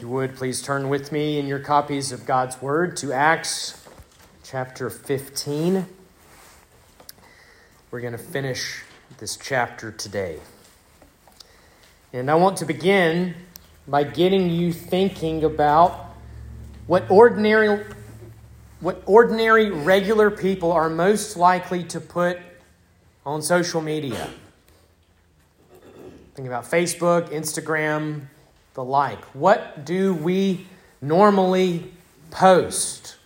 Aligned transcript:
You 0.00 0.06
would, 0.10 0.36
please 0.36 0.62
turn 0.62 0.88
with 0.88 1.10
me 1.10 1.40
in 1.40 1.48
your 1.48 1.58
copies 1.58 2.12
of 2.12 2.24
God's 2.24 2.62
Word 2.62 2.96
to 2.98 3.12
Acts 3.12 3.84
chapter 4.44 4.90
15. 4.90 5.86
We're 7.90 8.00
going 8.00 8.12
to 8.12 8.18
finish 8.18 8.84
this 9.18 9.36
chapter 9.36 9.90
today. 9.90 10.38
And 12.12 12.30
I 12.30 12.36
want 12.36 12.58
to 12.58 12.64
begin 12.64 13.34
by 13.88 14.04
getting 14.04 14.50
you 14.50 14.72
thinking 14.72 15.42
about 15.42 16.14
what 16.86 17.10
ordinary 17.10 17.84
what 18.78 19.02
ordinary 19.04 19.72
regular 19.72 20.30
people 20.30 20.70
are 20.70 20.88
most 20.88 21.36
likely 21.36 21.82
to 21.82 22.00
put 22.00 22.38
on 23.26 23.42
social 23.42 23.80
media. 23.80 24.30
Think 26.36 26.46
about 26.46 26.62
Facebook, 26.62 27.30
Instagram, 27.30 28.28
the 28.78 28.84
like. 28.84 29.24
What 29.34 29.84
do 29.84 30.14
we 30.14 30.68
normally 31.02 31.90
post? 32.30 33.16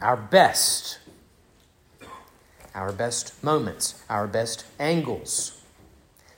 Our 0.00 0.16
best. 0.16 0.98
Our 2.74 2.92
best 2.92 3.44
moments, 3.44 4.02
our 4.08 4.26
best 4.26 4.64
angles, 4.80 5.62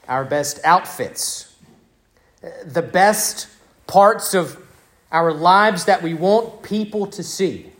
our 0.09 0.25
best 0.25 0.59
outfits, 0.65 1.55
the 2.65 2.81
best 2.81 3.47
parts 3.87 4.33
of 4.33 4.61
our 5.13 5.31
lives 5.31 5.85
that 5.85 6.03
we 6.03 6.13
want 6.13 6.63
people 6.63 7.07
to 7.07 7.23
see. 7.23 7.71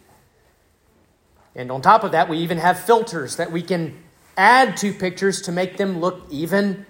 And 1.56 1.72
on 1.72 1.82
top 1.82 2.06
of 2.06 2.14
that, 2.14 2.30
we 2.30 2.38
even 2.38 2.58
have 2.60 2.80
filters 2.80 3.36
that 3.36 3.52
we 3.52 3.62
can 3.62 4.02
add 4.38 4.78
to 4.78 4.94
pictures 4.94 5.42
to 5.42 5.52
make 5.52 5.76
them 5.76 6.00
look 6.00 6.22
even 6.30 6.86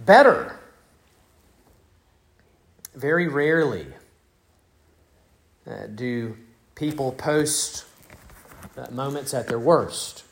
better. 0.00 0.60
Very 2.94 3.28
rarely 3.28 3.86
uh, 5.66 5.86
do 5.94 6.36
people 6.74 7.12
post 7.12 7.84
uh, 8.76 8.90
moments 8.90 9.34
at 9.34 9.48
their 9.48 9.58
worst. 9.58 10.24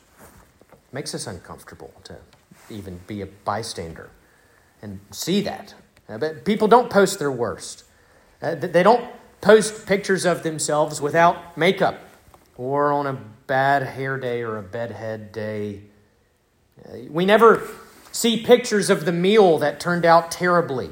It 0.71 0.95
makes 0.95 1.15
us 1.15 1.27
uncomfortable 1.27 1.93
to 2.05 2.17
even 2.71 3.01
be 3.07 3.21
a 3.21 3.27
bystander 3.27 4.11
and 4.81 5.01
see 5.11 5.41
that. 5.43 5.75
Uh, 6.09 6.19
but 6.19 6.45
people 6.45 6.69
don't 6.69 6.91
post 6.91 7.19
their 7.19 7.33
worst. 7.33 7.85
Uh, 8.41 8.55
they 8.55 8.83
don't 8.83 9.05
post 9.41 9.87
pictures 9.87 10.25
of 10.25 10.43
themselves 10.43 11.01
without 11.01 11.57
makeup 11.57 12.01
or 12.57 12.93
on 12.93 13.07
a 13.07 13.13
bad 13.47 13.83
hair 13.83 14.19
day 14.19 14.43
or 14.43 14.59
a 14.59 14.63
bedhead 14.63 15.33
day. 15.33 15.83
Uh, 16.85 16.99
we 17.09 17.25
never 17.25 17.67
see 18.11 18.43
pictures 18.43 18.91
of 18.91 19.05
the 19.05 19.13
meal 19.13 19.59
that 19.59 19.81
turned 19.81 20.05
out 20.05 20.31
terribly 20.31 20.91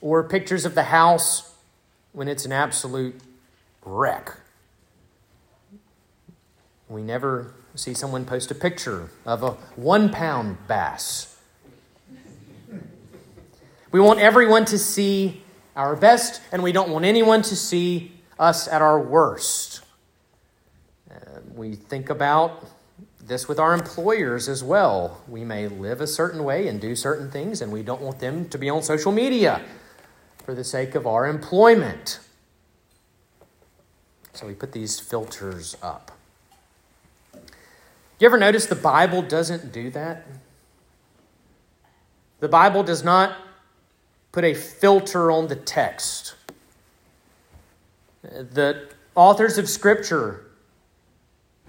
or 0.00 0.22
pictures 0.22 0.64
of 0.64 0.74
the 0.74 0.84
house 0.84 1.54
when 2.12 2.28
it's 2.28 2.44
an 2.44 2.52
absolute 2.52 3.14
wreck. 3.84 4.36
We 6.88 7.02
never 7.02 7.52
see 7.74 7.94
someone 7.94 8.24
post 8.24 8.50
a 8.50 8.54
picture 8.54 9.10
of 9.26 9.42
a 9.42 9.50
one 9.76 10.10
pound 10.10 10.56
bass. 10.66 11.36
We 13.90 14.00
want 14.00 14.20
everyone 14.20 14.64
to 14.66 14.78
see 14.78 15.42
our 15.74 15.96
best, 15.96 16.42
and 16.52 16.62
we 16.62 16.72
don't 16.72 16.90
want 16.90 17.04
anyone 17.04 17.42
to 17.42 17.56
see 17.56 18.12
us 18.38 18.68
at 18.68 18.82
our 18.82 19.00
worst. 19.00 19.82
Uh, 21.10 21.40
we 21.54 21.74
think 21.74 22.10
about 22.10 22.66
this 23.20 23.48
with 23.48 23.58
our 23.58 23.74
employers 23.74 24.48
as 24.48 24.64
well. 24.64 25.22
We 25.28 25.44
may 25.44 25.68
live 25.68 26.00
a 26.00 26.06
certain 26.06 26.44
way 26.44 26.68
and 26.68 26.80
do 26.80 26.96
certain 26.96 27.30
things, 27.30 27.62
and 27.62 27.70
we 27.70 27.82
don't 27.82 28.02
want 28.02 28.18
them 28.18 28.48
to 28.48 28.58
be 28.58 28.68
on 28.68 28.82
social 28.82 29.12
media 29.12 29.62
for 30.48 30.54
the 30.54 30.64
sake 30.64 30.94
of 30.94 31.06
our 31.06 31.26
employment. 31.26 32.20
So 34.32 34.46
we 34.46 34.54
put 34.54 34.72
these 34.72 34.98
filters 34.98 35.76
up. 35.82 36.10
You 38.18 38.24
ever 38.24 38.38
notice 38.38 38.64
the 38.64 38.74
Bible 38.74 39.20
doesn't 39.20 39.74
do 39.74 39.90
that? 39.90 40.26
The 42.40 42.48
Bible 42.48 42.82
does 42.82 43.04
not 43.04 43.36
put 44.32 44.42
a 44.42 44.54
filter 44.54 45.30
on 45.30 45.48
the 45.48 45.54
text. 45.54 46.34
The 48.22 48.88
authors 49.14 49.58
of 49.58 49.68
Scripture 49.68 50.46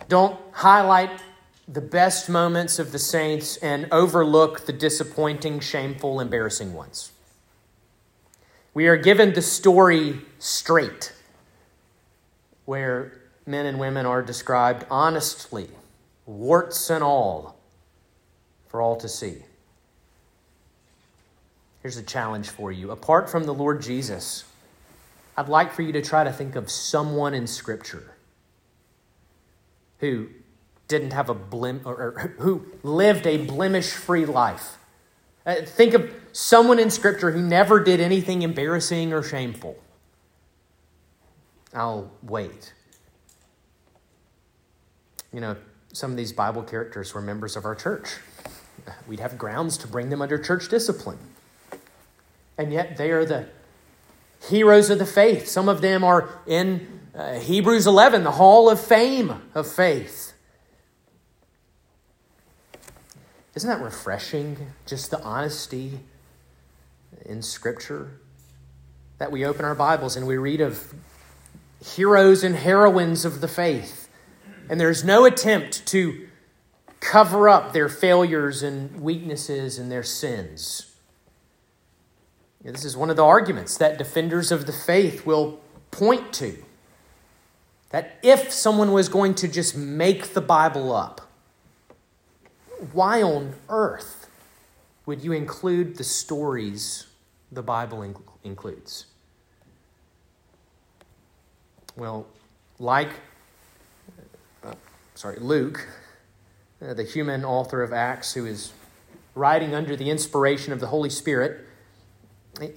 don't 0.08 0.40
highlight 0.54 1.22
the 1.68 1.82
best 1.82 2.30
moments 2.30 2.80
of 2.80 2.94
the 2.94 3.00
saints 3.00 3.58
and 3.58 3.90
overlook 3.92 4.68
the 4.68 4.72
disappointing, 4.72 5.60
shameful, 5.60 6.22
embarrassing 6.22 6.74
ones. 6.74 7.12
We 8.74 8.88
are 8.88 8.98
given 8.98 9.34
the 9.34 9.42
story 9.42 10.22
straight, 10.38 11.14
where 12.66 13.14
men 13.46 13.66
and 13.66 13.80
women 13.80 14.06
are 14.06 14.22
described 14.22 14.86
honestly, 14.92 15.70
warts 16.26 16.90
and 16.90 17.04
all, 17.04 17.58
for 18.68 18.82
all 18.82 18.96
to 18.98 19.10
see. 19.10 19.44
Here's 21.82 21.98
a 21.98 22.04
challenge 22.04 22.50
for 22.50 22.72
you. 22.72 22.92
Apart 22.92 23.30
from 23.30 23.46
the 23.46 23.54
Lord 23.54 23.82
Jesus, 23.82 24.44
I'd 25.38 25.48
like 25.48 25.72
for 25.74 25.82
you 25.82 25.94
to 25.94 26.02
try 26.02 26.24
to 26.24 26.32
think 26.32 26.56
of 26.56 26.70
someone 26.70 27.34
in 27.34 27.48
Scripture 27.48 28.16
who 30.00 30.28
didn't 30.88 31.12
have 31.12 31.30
a 31.30 31.36
blim 31.36 31.86
or, 31.86 31.94
or 31.94 32.36
who 32.40 32.66
lived 32.84 33.26
a 33.26 33.38
blemish 33.38 33.92
free 33.92 34.26
life 34.26 34.79
uh, 35.50 35.66
think 35.66 35.94
of 35.94 36.14
someone 36.32 36.78
in 36.80 36.90
Scripture 36.90 37.32
who 37.32 37.42
never 37.42 37.84
did 37.84 38.00
anything 38.00 38.44
embarrassing 38.44 39.14
or 39.14 39.24
shameful. 39.24 39.78
I'll 41.74 42.12
wait. 42.22 42.74
You 45.34 45.42
know, 45.42 45.56
some 45.92 46.12
of 46.12 46.18
these 46.18 46.34
Bible 46.34 46.64
characters 46.64 47.14
were 47.14 47.22
members 47.22 47.56
of 47.56 47.66
our 47.66 47.76
church. 47.76 48.18
We'd 49.08 49.20
have 49.20 49.38
grounds 49.38 49.78
to 49.80 49.88
bring 49.88 50.10
them 50.10 50.22
under 50.22 50.38
church 50.38 50.70
discipline. 50.70 51.20
And 52.58 52.72
yet 52.72 52.98
they 52.98 53.12
are 53.12 53.26
the 53.26 53.48
heroes 54.48 54.90
of 54.90 55.00
the 55.00 55.06
faith. 55.06 55.48
Some 55.48 55.68
of 55.68 55.82
them 55.82 56.04
are 56.04 56.30
in 56.46 57.02
uh, 57.16 57.40
Hebrews 57.40 57.88
11, 57.88 58.24
the 58.24 58.32
hall 58.32 58.70
of 58.70 58.80
fame 58.80 59.42
of 59.54 59.68
faith. 59.68 60.29
Isn't 63.60 63.72
that 63.72 63.84
refreshing? 63.84 64.56
Just 64.86 65.12
the 65.12 65.22
honesty 65.22 66.00
in 67.26 67.42
Scripture. 67.42 68.22
That 69.18 69.34
we 69.34 69.46
open 69.46 69.66
our 69.66 69.76
Bibles 69.76 70.16
and 70.16 70.26
we 70.26 70.38
read 70.38 70.62
of 70.62 70.94
heroes 71.84 72.42
and 72.42 72.56
heroines 72.56 73.26
of 73.26 73.42
the 73.42 73.50
faith. 73.50 74.08
And 74.70 74.80
there's 74.80 75.04
no 75.04 75.26
attempt 75.26 75.86
to 75.88 76.30
cover 77.02 77.50
up 77.50 77.74
their 77.74 77.90
failures 77.90 78.64
and 78.64 79.02
weaknesses 79.02 79.78
and 79.78 79.92
their 79.92 80.04
sins. 80.04 80.96
This 82.64 82.86
is 82.86 82.96
one 82.96 83.10
of 83.10 83.18
the 83.18 83.26
arguments 83.26 83.76
that 83.76 83.98
defenders 83.98 84.54
of 84.54 84.68
the 84.68 84.72
faith 84.72 85.26
will 85.26 85.60
point 85.92 86.32
to. 86.36 86.64
That 87.90 88.20
if 88.24 88.54
someone 88.54 88.94
was 88.94 89.10
going 89.10 89.36
to 89.36 89.50
just 89.50 89.76
make 89.76 90.34
the 90.34 90.40
Bible 90.40 90.96
up, 90.96 91.29
why 92.94 93.22
on 93.22 93.56
earth 93.68 94.30
would 95.06 95.24
you 95.24 95.32
include 95.32 95.98
the 95.98 96.04
stories 96.04 97.08
the 97.52 97.64
Bible 97.64 98.02
in- 98.04 98.16
includes? 98.44 99.06
Well, 101.96 102.28
like, 102.78 103.10
uh, 104.64 104.76
sorry, 105.16 105.38
Luke, 105.40 105.88
uh, 106.82 106.94
the 106.94 107.04
human 107.04 107.44
author 107.44 107.82
of 107.82 107.92
Acts, 107.92 108.34
who 108.34 108.46
is 108.46 108.72
writing 109.36 109.76
under 109.76 109.96
the 109.96 110.10
inspiration 110.10 110.72
of 110.72 110.80
the 110.80 110.88
Holy 110.88 111.10
Spirit, 111.10 111.66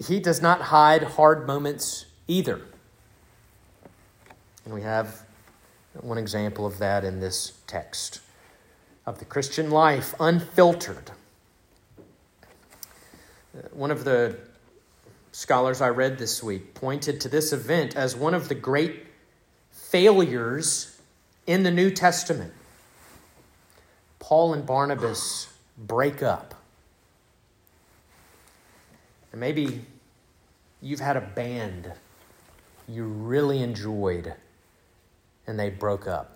he 0.05 0.19
does 0.19 0.43
not 0.43 0.62
hide 0.62 1.02
hard 1.02 1.46
moments 1.46 2.06
either. 2.26 2.62
And 4.64 4.75
we 4.75 4.82
have 4.82 5.22
one 6.00 6.19
example 6.19 6.66
of 6.66 6.78
that 6.78 7.05
in 7.05 7.20
this 7.20 7.52
text 7.66 8.20
of 9.06 9.19
the 9.19 9.25
Christian 9.25 9.70
life, 9.70 10.14
unfiltered. 10.20 11.10
Uh, 13.56 13.69
one 13.72 13.90
of 13.90 14.04
the 14.04 14.37
scholars 15.32 15.81
I 15.81 15.88
read 15.88 16.19
this 16.19 16.43
week 16.43 16.75
pointed 16.75 17.20
to 17.22 17.28
this 17.28 17.52
event 17.52 17.96
as 17.96 18.14
one 18.14 18.34
of 18.34 18.49
the 18.49 18.54
great 18.54 19.06
failures 19.70 21.00
in 21.46 21.62
the 21.62 21.70
New 21.70 21.90
Testament. 21.90 22.52
Paul 24.19 24.54
and 24.54 24.64
Barnabas 24.64 25.48
break 25.76 26.22
up. 26.22 26.55
And 29.32 29.40
maybe 29.40 29.84
you've 30.81 31.00
had 31.00 31.16
a 31.16 31.20
band 31.20 31.93
you 32.88 33.05
really 33.05 33.62
enjoyed 33.62 34.34
and 35.46 35.58
they 35.58 35.70
broke 35.70 36.06
up. 36.06 36.31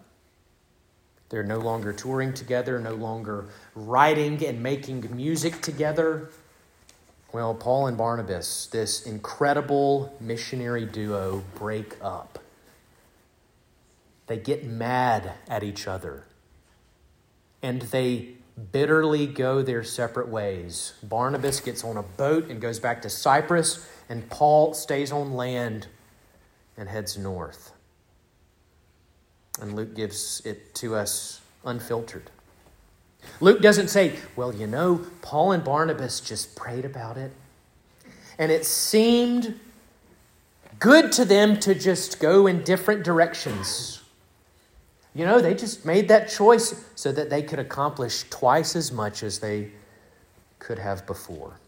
They're 1.29 1.43
no 1.43 1.59
longer 1.59 1.93
touring 1.93 2.35
together, 2.35 2.79
no 2.79 2.95
longer 2.95 3.47
writing 3.75 4.45
and 4.45 4.63
making 4.63 5.15
music 5.15 5.61
together. 5.61 6.31
Well, 7.33 7.55
Paul 7.55 7.89
and 7.89 7.99
Barnabas, 7.99 8.67
this 8.67 9.05
incredible 9.05 10.15
missionary 10.21 10.87
duo, 10.87 11.45
break 11.57 11.97
up. 12.01 12.39
They 14.27 14.39
get 14.39 14.65
mad 14.65 15.33
at 15.49 15.63
each 15.63 15.87
other. 15.87 16.25
And 17.63 17.83
they 17.83 18.37
bitterly 18.73 19.27
go 19.27 19.63
their 19.63 19.85
separate 19.85 20.29
ways. 20.29 20.95
Barnabas 21.03 21.61
gets 21.61 21.85
on 21.85 21.97
a 21.97 22.03
boat 22.03 22.49
and 22.49 22.61
goes 22.61 22.79
back 22.79 23.03
to 23.03 23.11
Cyprus, 23.11 23.87
and 24.09 24.29
Paul 24.31 24.73
stays 24.75 25.13
on 25.13 25.35
land 25.35 25.89
and 26.77 26.89
heads 26.89 27.19
north. 27.19 27.73
And 29.61 29.75
Luke 29.75 29.95
gives 29.95 30.43
it 30.45 30.75
to 30.77 30.95
us 30.95 31.41
unfiltered. 31.65 32.31
Luke 33.41 33.61
doesn't 33.61 33.89
say, 33.89 34.15
well, 34.37 34.55
you 34.55 34.67
know, 34.67 35.05
Paul 35.23 35.53
and 35.53 35.65
Barnabas 35.65 36.21
just 36.21 36.55
prayed 36.55 36.85
about 36.85 37.17
it. 37.17 37.33
And 38.39 38.53
it 38.53 38.65
seemed 38.65 39.59
good 40.79 41.11
to 41.13 41.25
them 41.25 41.59
to 41.61 41.75
just 41.75 42.21
go 42.21 42.47
in 42.47 42.63
different 42.63 43.03
directions. 43.03 44.03
You 45.15 45.25
know, 45.25 45.41
they 45.41 45.55
just 45.55 45.87
made 45.87 46.09
that 46.09 46.29
choice 46.29 46.85
so 46.95 47.11
that 47.13 47.31
they 47.31 47.43
could 47.43 47.59
accomplish 47.59 48.25
twice 48.29 48.77
as 48.77 48.93
much 48.93 49.23
as 49.23 49.39
they 49.39 49.71
could 50.59 50.79
have 50.79 51.07
before. 51.07 51.59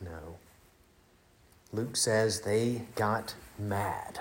No. 0.00 0.36
Luke 1.72 1.96
says 1.96 2.42
they 2.42 2.82
got 2.94 3.34
mad 3.58 4.20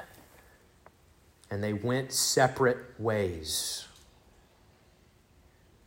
and 1.53 1.63
they 1.63 1.73
went 1.73 2.11
separate 2.11 2.79
ways. 2.97 3.85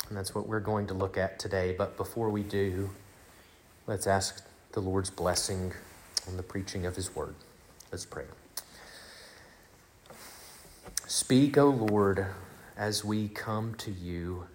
And 0.09 0.17
that's 0.17 0.33
what 0.33 0.47
we're 0.47 0.61
going 0.61 0.87
to 0.87 0.95
look 0.95 1.19
at 1.19 1.41
today. 1.41 1.75
But 1.77 1.97
before 1.97 2.31
we 2.31 2.45
do, 2.45 2.89
let's 3.89 4.07
ask 4.07 4.47
the 4.71 4.79
Lord's 4.79 5.11
blessing 5.11 5.73
on 6.29 6.37
the 6.37 6.45
preaching 6.45 6.87
of 6.87 6.95
His 6.95 7.17
word. 7.17 7.35
Let's 7.91 8.05
pray. 8.05 8.27
Speak, 11.09 11.59
O 11.59 11.71
Lord, 11.71 12.27
as 12.77 13.05
we 13.05 13.27
come 13.27 13.75
to 13.79 13.91
you 13.91 14.47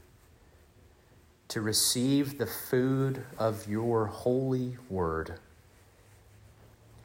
to 1.50 1.60
receive 1.60 2.38
the 2.38 2.48
food 2.48 3.26
of 3.38 3.68
your 3.68 4.06
holy 4.06 4.78
word. 4.90 5.34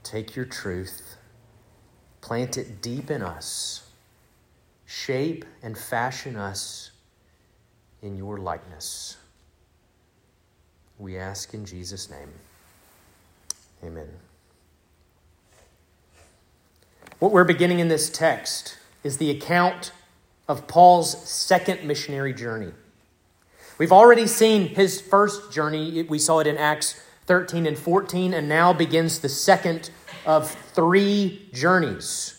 Take 0.05 0.37
your 0.37 0.45
truth, 0.45 1.17
plant 2.21 2.57
it 2.57 2.81
deep 2.81 3.11
in 3.11 3.23
us, 3.23 3.86
shape 4.87 5.45
and 5.63 5.77
fashion 5.77 6.37
us 6.37 6.93
in 8.03 8.17
your 8.17 8.39
likeness. 8.39 9.17
We 10.99 11.19
ask 11.19 11.53
in 11.53 11.67
Jesus' 11.67 12.09
name. 12.09 12.31
Amen. 13.85 14.09
What 17.19 17.33
we're 17.33 17.45
beginning 17.45 17.81
in 17.81 17.89
this 17.89 18.09
text 18.09 18.79
is 19.03 19.19
the 19.19 19.31
account 19.31 19.93
of 20.49 20.67
Paul's 20.67 21.29
second 21.29 21.85
missionary 21.85 22.33
journey. 22.33 22.73
We've 23.79 23.93
already 23.93 24.27
seen 24.27 24.69
his 24.69 25.01
first 25.01 25.53
journey. 25.53 26.03
We 26.05 26.19
saw 26.19 26.39
it 26.39 26.47
in 26.47 26.57
Acts 26.57 27.01
13 27.27 27.67
and 27.67 27.79
14, 27.79 28.33
and 28.33 28.49
now 28.49 28.73
begins 28.73 29.19
the 29.19 29.29
second 29.29 29.91
of 30.25 30.51
three 30.51 31.49
journeys. 31.53 32.36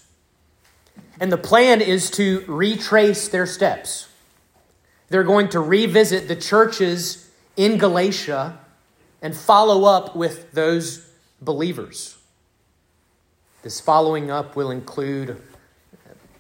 And 1.20 1.32
the 1.32 1.38
plan 1.38 1.82
is 1.82 2.12
to 2.12 2.44
retrace 2.48 3.28
their 3.28 3.46
steps. 3.46 4.08
They're 5.10 5.24
going 5.24 5.50
to 5.50 5.60
revisit 5.60 6.28
the 6.28 6.36
churches 6.36 7.30
in 7.56 7.78
Galatia 7.78 8.60
and 9.22 9.36
follow 9.36 9.86
up 9.86 10.16
with 10.16 10.52
those 10.52 11.10
believers. 11.42 12.18
This 13.64 13.80
following 13.80 14.30
up 14.30 14.56
will 14.56 14.70
include 14.70 15.42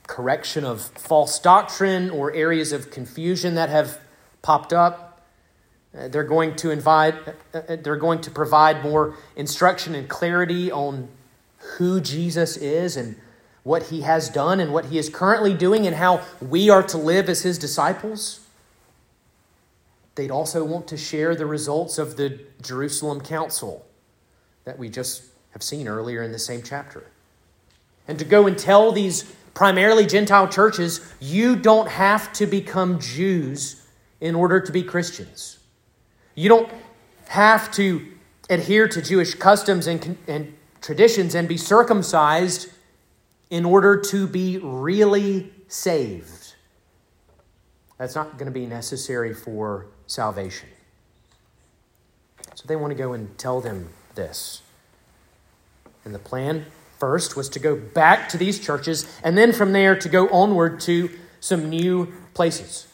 correction 0.08 0.64
of 0.64 0.82
false 0.82 1.38
doctrine 1.38 2.10
or 2.10 2.34
areas 2.34 2.72
of 2.72 2.90
confusion 2.90 3.56
that 3.56 3.70
have 3.70 4.00
popped 4.42 4.74
up. 4.74 5.22
Uh, 5.98 6.08
they're 6.08 6.24
going 6.24 6.56
to 6.56 6.72
invite, 6.72 7.16
uh, 7.54 7.58
uh, 7.58 7.76
they're 7.82 7.98
going 7.98 8.22
to 8.22 8.32
provide 8.32 8.84
more 8.84 9.16
instruction 9.36 9.94
and 9.94 10.10
clarity 10.10 10.72
on 10.72 11.10
who 11.78 12.00
Jesus 12.00 12.58
is 12.58 12.98
and 12.98 13.20
what 13.68 13.88
he 13.88 14.00
has 14.00 14.30
done 14.30 14.62
and 14.62 14.72
what 14.72 14.86
he 14.86 14.98
is 14.98 15.10
currently 15.10 15.54
doing 15.54 15.86
and 15.86 15.98
how 15.98 16.24
we 16.40 16.70
are 16.70 16.82
to 16.82 16.98
live 16.98 17.28
as 17.28 17.42
his 17.42 17.58
disciples. 17.58 18.40
They'd 20.16 20.32
also 20.32 20.64
want 20.64 20.88
to 20.88 20.96
share 20.96 21.36
the 21.36 21.46
results 21.46 21.98
of 21.98 22.16
the 22.16 22.40
Jerusalem 22.62 23.20
Council 23.20 23.86
that 24.64 24.80
we 24.80 24.88
just 24.88 25.24
have 25.52 25.62
seen 25.62 25.86
earlier 25.86 26.24
in 26.24 26.32
the 26.32 26.40
same 26.40 26.64
chapter. 26.64 27.12
And 28.08 28.18
to 28.20 28.24
go 28.24 28.48
and 28.48 28.58
tell 28.58 28.94
these 28.94 29.24
primarily 29.54 30.06
Gentile 30.06 30.48
churches, 30.48 31.02
you 31.20 31.58
don't 31.58 31.90
have 31.90 32.32
to 32.34 32.46
become 32.46 33.02
Jews 33.02 33.84
in 34.22 34.34
order 34.34 34.62
to 34.62 34.72
be 34.72 34.82
Christians. 34.82 35.60
You 36.36 36.48
don't 36.48 36.72
have 37.28 37.70
to 37.74 38.14
adhere 38.50 38.88
to 38.88 39.02
Jewish 39.02 39.36
customs 39.36 39.88
and, 39.88 40.18
and 40.26 40.56
traditions 40.80 41.36
and 41.36 41.50
be 41.50 41.58
circumcised 41.58 42.70
in 43.50 43.66
order 43.66 44.00
to 44.02 44.28
be 44.28 44.58
really 44.58 45.52
saved. 45.68 46.56
That's 47.98 48.16
not 48.16 48.38
going 48.38 48.46
to 48.46 48.52
be 48.52 48.66
necessary 48.66 49.34
for 49.34 49.88
salvation. 50.06 50.70
So 52.56 52.66
they 52.68 52.76
want 52.76 52.92
to 52.92 52.98
go 52.98 53.14
and 53.14 53.38
tell 53.38 53.62
them 53.62 53.90
this. 54.16 54.62
And 56.06 56.14
the 56.14 56.20
plan 56.20 56.66
first 57.00 57.36
was 57.36 57.50
to 57.50 57.60
go 57.60 57.76
back 57.76 58.30
to 58.30 58.38
these 58.38 58.60
churches, 58.60 59.08
and 59.24 59.38
then 59.38 59.54
from 59.54 59.74
there 59.74 59.96
to 59.96 60.10
go 60.10 60.28
onward 60.30 60.80
to 60.82 61.10
some 61.40 61.70
new 61.70 62.12
places. 62.34 62.88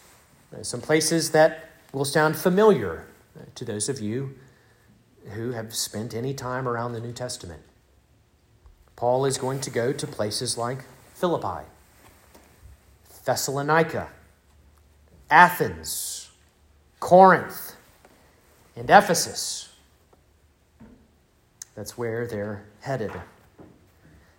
Uh, 0.53 0.63
some 0.63 0.81
places 0.81 1.31
that 1.31 1.69
will 1.93 2.05
sound 2.05 2.35
familiar 2.35 3.05
uh, 3.37 3.43
to 3.55 3.65
those 3.65 3.87
of 3.89 3.99
you 3.99 4.35
who 5.31 5.51
have 5.51 5.73
spent 5.73 6.13
any 6.13 6.33
time 6.33 6.67
around 6.67 6.93
the 6.93 6.99
New 6.99 7.13
Testament. 7.13 7.61
Paul 8.95 9.25
is 9.25 9.37
going 9.37 9.59
to 9.61 9.69
go 9.69 9.91
to 9.91 10.07
places 10.07 10.57
like 10.57 10.85
Philippi, 11.13 11.67
Thessalonica, 13.25 14.09
Athens, 15.29 16.29
Corinth, 16.99 17.75
and 18.75 18.89
Ephesus. 18.89 19.69
That's 21.75 21.97
where 21.97 22.27
they're 22.27 22.65
headed. 22.81 23.11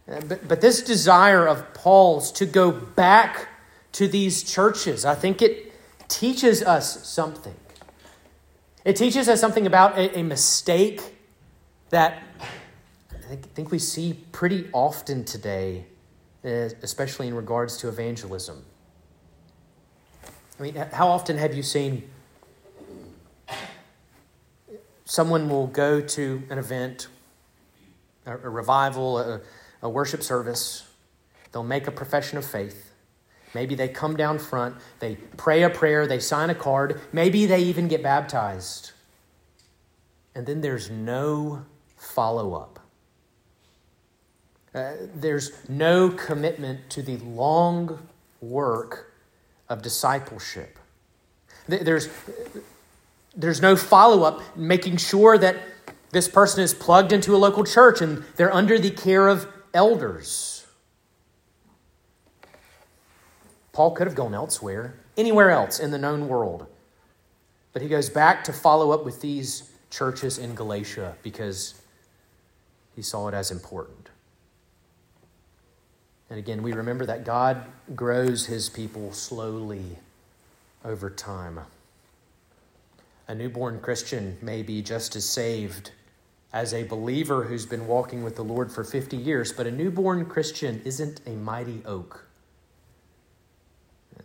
Uh, 0.06 0.20
but, 0.28 0.46
but 0.46 0.61
this 0.61 0.82
desire 0.82 1.49
of 1.49 1.75
Paul's 1.75 2.30
to 2.32 2.46
go 2.46 2.70
back 2.70 3.49
to 3.92 4.06
these 4.06 4.42
churches, 4.42 5.04
I 5.04 5.14
think 5.14 5.40
it 5.40 5.73
teaches 6.08 6.62
us 6.62 7.06
something. 7.06 7.54
It 8.84 8.96
teaches 8.96 9.28
us 9.28 9.40
something 9.40 9.66
about 9.66 9.96
a, 9.96 10.18
a 10.18 10.23
mistake 10.23 11.00
that 11.90 12.34
I 13.31 13.37
think 13.37 13.71
we 13.71 13.78
see 13.78 14.14
pretty 14.33 14.69
often 14.73 15.25
today, 15.25 15.87
uh, 16.45 16.49
especially 16.83 17.28
in 17.28 17.35
regards 17.35 17.76
to 17.78 17.88
evangelism. 17.88 18.64
I 20.59 20.62
mean, 20.62 20.75
how 20.75 21.09
often 21.09 21.37
have 21.38 21.54
you 21.54 21.62
seen 21.62 22.09
someone 25.04 25.49
will 25.49 25.66
go 25.66 26.00
to 26.00 26.43
an 26.50 26.59
event, 26.59 27.09
a, 28.26 28.37
revival, 28.37 29.19
a, 29.19 29.40
a 29.83 29.88
worship 29.88 30.23
service, 30.23 30.87
they'll 31.52 31.62
make 31.62 31.87
a 31.87 31.90
profession 31.90 32.38
of 32.38 32.45
faith. 32.45 32.90
Maybe 33.54 33.75
they 33.75 33.88
come 33.88 34.16
down 34.16 34.38
front, 34.38 34.76
they 34.99 35.16
pray 35.37 35.62
a 35.62 35.71
prayer, 35.71 36.07
they 36.07 36.19
sign 36.19 36.50
a 36.50 36.54
card, 36.54 37.00
maybe 37.12 37.47
they 37.47 37.62
even 37.62 37.87
get 37.87 38.02
baptized. 38.02 38.93
And 40.35 40.47
then 40.47 40.61
there's 40.61 40.90
no 40.90 41.64
follow 41.97 42.54
up. 42.54 42.84
Uh, 44.75 44.93
there's 45.14 45.52
no 45.69 46.11
commitment 46.11 46.90
to 46.90 47.02
the 47.02 47.16
long 47.19 48.09
work 48.40 49.12
of 49.69 49.83
discipleship. 49.83 50.78
There's, 51.69 52.09
there's 53.37 53.62
no 53.62 53.76
follow 53.76 54.25
up, 54.25 54.57
making 54.57 54.97
sure 54.97 55.38
that 55.38 55.57
this 56.11 56.28
person 56.28 56.62
is 56.62 56.75
plugged 56.75 57.12
into 57.12 57.35
a 57.35 57.38
local 57.38 57.64
church 57.64 58.00
and 58.00 58.25
they're 58.37 58.52
under 58.52 58.78
the 58.78 58.90
care 58.90 59.28
of 59.28 59.47
elders. 59.73 60.66
Paul 63.73 63.93
could 63.93 64.07
have 64.07 64.16
gone 64.16 64.35
elsewhere, 64.35 64.95
anywhere 65.16 65.50
else 65.50 65.81
in 65.81 65.90
the 65.90 65.99
known 65.99 66.28
world. 66.28 66.66
But 67.73 67.83
he 67.83 67.88
goes 67.88 68.09
back 68.09 68.45
to 68.45 68.52
follow 68.52 68.93
up 68.93 69.04
with 69.04 69.21
these 69.21 69.71
churches 69.90 70.38
in 70.38 70.54
Galatia 70.54 71.16
because 71.23 71.81
he 72.95 73.02
saw 73.02 73.28
it 73.28 73.35
as 73.35 73.50
important. 73.50 74.03
And 76.35 76.41
again, 76.41 76.64
we 76.64 76.73
remember 76.73 77.07
that 77.07 77.25
God 77.25 77.64
grows 77.95 78.47
his 78.47 78.69
people 78.69 79.12
slowly 79.12 79.99
over 80.85 81.09
time. 81.09 81.61
A 83.29 83.35
newborn 83.37 83.79
Christian 83.79 84.37
may 84.43 84.64
be 84.64 84.83
just 84.83 85.14
as 85.14 85.25
saved 85.25 85.93
as 86.53 86.75
a 86.75 86.83
believer 86.83 87.45
who's 87.45 87.67
been 87.67 87.87
walking 87.87 88.25
with 88.25 88.35
the 88.35 88.43
Lord 88.43 88.73
for 88.73 88.83
50 88.83 89.17
years, 89.17 89.53
but 89.53 89.69
a 89.69 89.71
newborn 89.71 90.26
Christian 90.26 90.83
isn't 90.85 91.21
a 91.25 91.37
mighty 91.37 91.83
oak. 91.87 92.26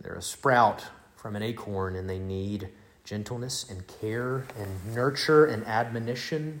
They're 0.00 0.14
a 0.14 0.20
sprout 0.20 0.86
from 1.14 1.36
an 1.36 1.44
acorn, 1.44 1.94
and 1.94 2.10
they 2.10 2.18
need 2.18 2.70
gentleness 3.04 3.70
and 3.70 3.86
care 3.86 4.46
and 4.58 4.96
nurture 4.96 5.46
and 5.46 5.64
admonition. 5.64 6.58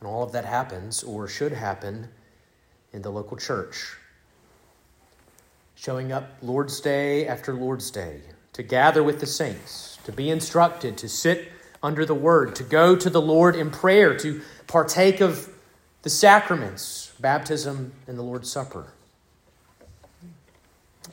And 0.00 0.06
all 0.06 0.22
of 0.22 0.32
that 0.32 0.44
happens, 0.44 1.02
or 1.02 1.26
should 1.26 1.52
happen, 1.52 2.10
in 2.92 3.02
the 3.02 3.10
local 3.10 3.36
church. 3.36 3.96
Showing 5.74 6.12
up 6.12 6.30
Lord's 6.42 6.80
Day 6.80 7.26
after 7.26 7.54
Lord's 7.54 7.90
Day 7.90 8.20
to 8.52 8.62
gather 8.62 9.02
with 9.02 9.20
the 9.20 9.26
saints, 9.26 9.98
to 10.04 10.12
be 10.12 10.30
instructed, 10.30 10.96
to 10.98 11.08
sit 11.08 11.50
under 11.82 12.04
the 12.04 12.14
word, 12.14 12.54
to 12.56 12.62
go 12.62 12.94
to 12.94 13.10
the 13.10 13.20
Lord 13.20 13.56
in 13.56 13.70
prayer, 13.70 14.16
to 14.18 14.42
partake 14.66 15.20
of 15.20 15.48
the 16.02 16.10
sacraments, 16.10 17.12
baptism, 17.18 17.92
and 18.06 18.18
the 18.18 18.22
Lord's 18.22 18.50
Supper. 18.50 18.92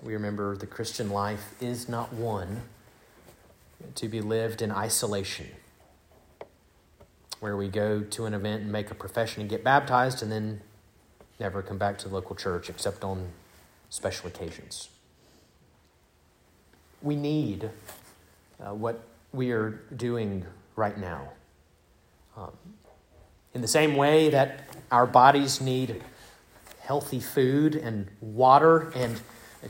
We 0.03 0.13
remember 0.13 0.55
the 0.55 0.67
Christian 0.67 1.09
life 1.09 1.53
is 1.59 1.89
not 1.89 2.13
one 2.13 2.61
to 3.95 4.07
be 4.07 4.21
lived 4.21 4.61
in 4.61 4.71
isolation, 4.71 5.47
where 7.39 7.55
we 7.55 7.67
go 7.67 8.01
to 8.01 8.25
an 8.25 8.33
event 8.33 8.63
and 8.63 8.71
make 8.71 8.91
a 8.91 8.95
profession 8.95 9.41
and 9.41 9.49
get 9.49 9.63
baptized 9.63 10.21
and 10.21 10.31
then 10.31 10.61
never 11.39 11.61
come 11.61 11.77
back 11.77 11.97
to 11.99 12.09
the 12.09 12.13
local 12.13 12.35
church 12.35 12.69
except 12.69 13.03
on 13.03 13.29
special 13.89 14.27
occasions. 14.27 14.89
We 17.01 17.15
need 17.15 17.69
uh, 18.59 18.73
what 18.73 19.03
we 19.31 19.51
are 19.51 19.81
doing 19.95 20.45
right 20.75 20.97
now. 20.97 21.29
Um, 22.35 22.51
in 23.53 23.61
the 23.61 23.67
same 23.67 23.95
way 23.95 24.29
that 24.29 24.69
our 24.91 25.07
bodies 25.07 25.61
need 25.61 26.03
healthy 26.81 27.19
food 27.19 27.75
and 27.75 28.07
water 28.21 28.91
and 28.95 29.21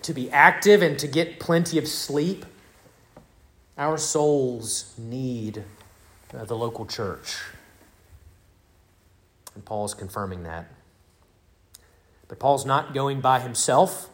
to 0.01 0.13
be 0.13 0.29
active 0.31 0.81
and 0.81 0.97
to 0.99 1.07
get 1.07 1.39
plenty 1.39 1.77
of 1.77 1.87
sleep, 1.87 2.45
our 3.77 3.97
souls 3.97 4.93
need 4.97 5.63
uh, 6.33 6.45
the 6.45 6.55
local 6.55 6.85
church. 6.85 7.37
And 9.55 9.65
Paul 9.65 9.85
is 9.85 9.93
confirming 9.93 10.43
that. 10.43 10.69
But 12.29 12.39
Paul's 12.39 12.65
not 12.65 12.93
going 12.93 13.19
by 13.19 13.41
himself. 13.41 14.09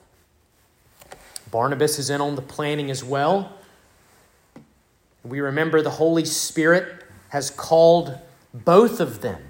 Barnabas 1.52 2.00
is 2.00 2.10
in 2.10 2.22
on 2.22 2.36
the 2.36 2.42
planning 2.42 2.90
as 2.90 3.04
well. 3.04 3.54
We 5.24 5.40
remember 5.40 5.82
the 5.82 5.92
Holy 5.92 6.26
Spirit 6.26 7.04
has 7.30 7.52
called 7.52 8.18
both 8.54 9.00
of 9.00 9.22
them, 9.22 9.42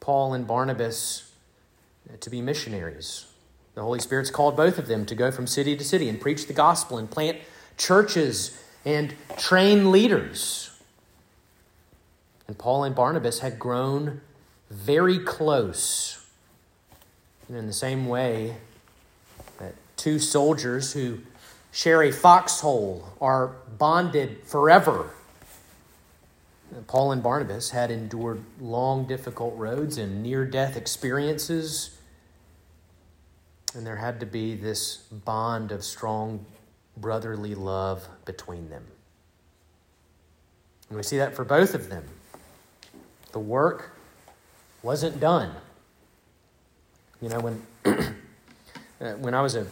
Paul 0.00 0.34
and 0.34 0.46
Barnabas, 0.46 1.32
to 2.20 2.30
be 2.30 2.42
missionaries. 2.42 3.26
The 3.74 3.82
Holy 3.82 4.00
Spirit's 4.00 4.30
called 4.30 4.56
both 4.56 4.78
of 4.78 4.88
them 4.88 5.06
to 5.06 5.14
go 5.14 5.30
from 5.30 5.46
city 5.46 5.76
to 5.76 5.84
city 5.84 6.08
and 6.08 6.20
preach 6.20 6.46
the 6.46 6.52
gospel 6.52 6.98
and 6.98 7.10
plant 7.10 7.38
churches 7.76 8.62
and 8.84 9.14
train 9.38 9.92
leaders. 9.92 10.70
And 12.48 12.58
Paul 12.58 12.84
and 12.84 12.94
Barnabas 12.94 13.40
had 13.40 13.58
grown 13.58 14.22
very 14.70 15.18
close. 15.18 16.19
And 17.50 17.58
in 17.58 17.66
the 17.66 17.72
same 17.72 18.06
way 18.06 18.54
that 19.58 19.74
two 19.96 20.20
soldiers 20.20 20.92
who 20.92 21.18
share 21.72 22.02
a 22.02 22.12
foxhole, 22.12 23.08
are 23.20 23.48
bonded 23.78 24.44
forever. 24.44 25.10
Paul 26.86 27.12
and 27.12 27.22
Barnabas 27.22 27.70
had 27.70 27.90
endured 27.90 28.42
long, 28.60 29.04
difficult 29.06 29.56
roads 29.56 29.98
and 29.98 30.22
near 30.22 30.44
death 30.44 30.76
experiences. 30.76 31.98
And 33.74 33.84
there 33.84 33.96
had 33.96 34.20
to 34.20 34.26
be 34.26 34.54
this 34.54 34.96
bond 34.96 35.72
of 35.72 35.84
strong 35.84 36.44
brotherly 36.96 37.54
love 37.54 38.08
between 38.24 38.68
them. 38.68 38.84
And 40.88 40.96
we 40.96 41.02
see 41.02 41.18
that 41.18 41.34
for 41.34 41.44
both 41.44 41.74
of 41.74 41.88
them. 41.88 42.04
The 43.32 43.38
work 43.38 43.96
wasn't 44.82 45.20
done. 45.20 45.54
You 47.22 47.28
know, 47.28 47.40
when, 47.40 47.62
uh, 49.00 49.12
when 49.16 49.34
I 49.34 49.42
was 49.42 49.54
a 49.54 49.66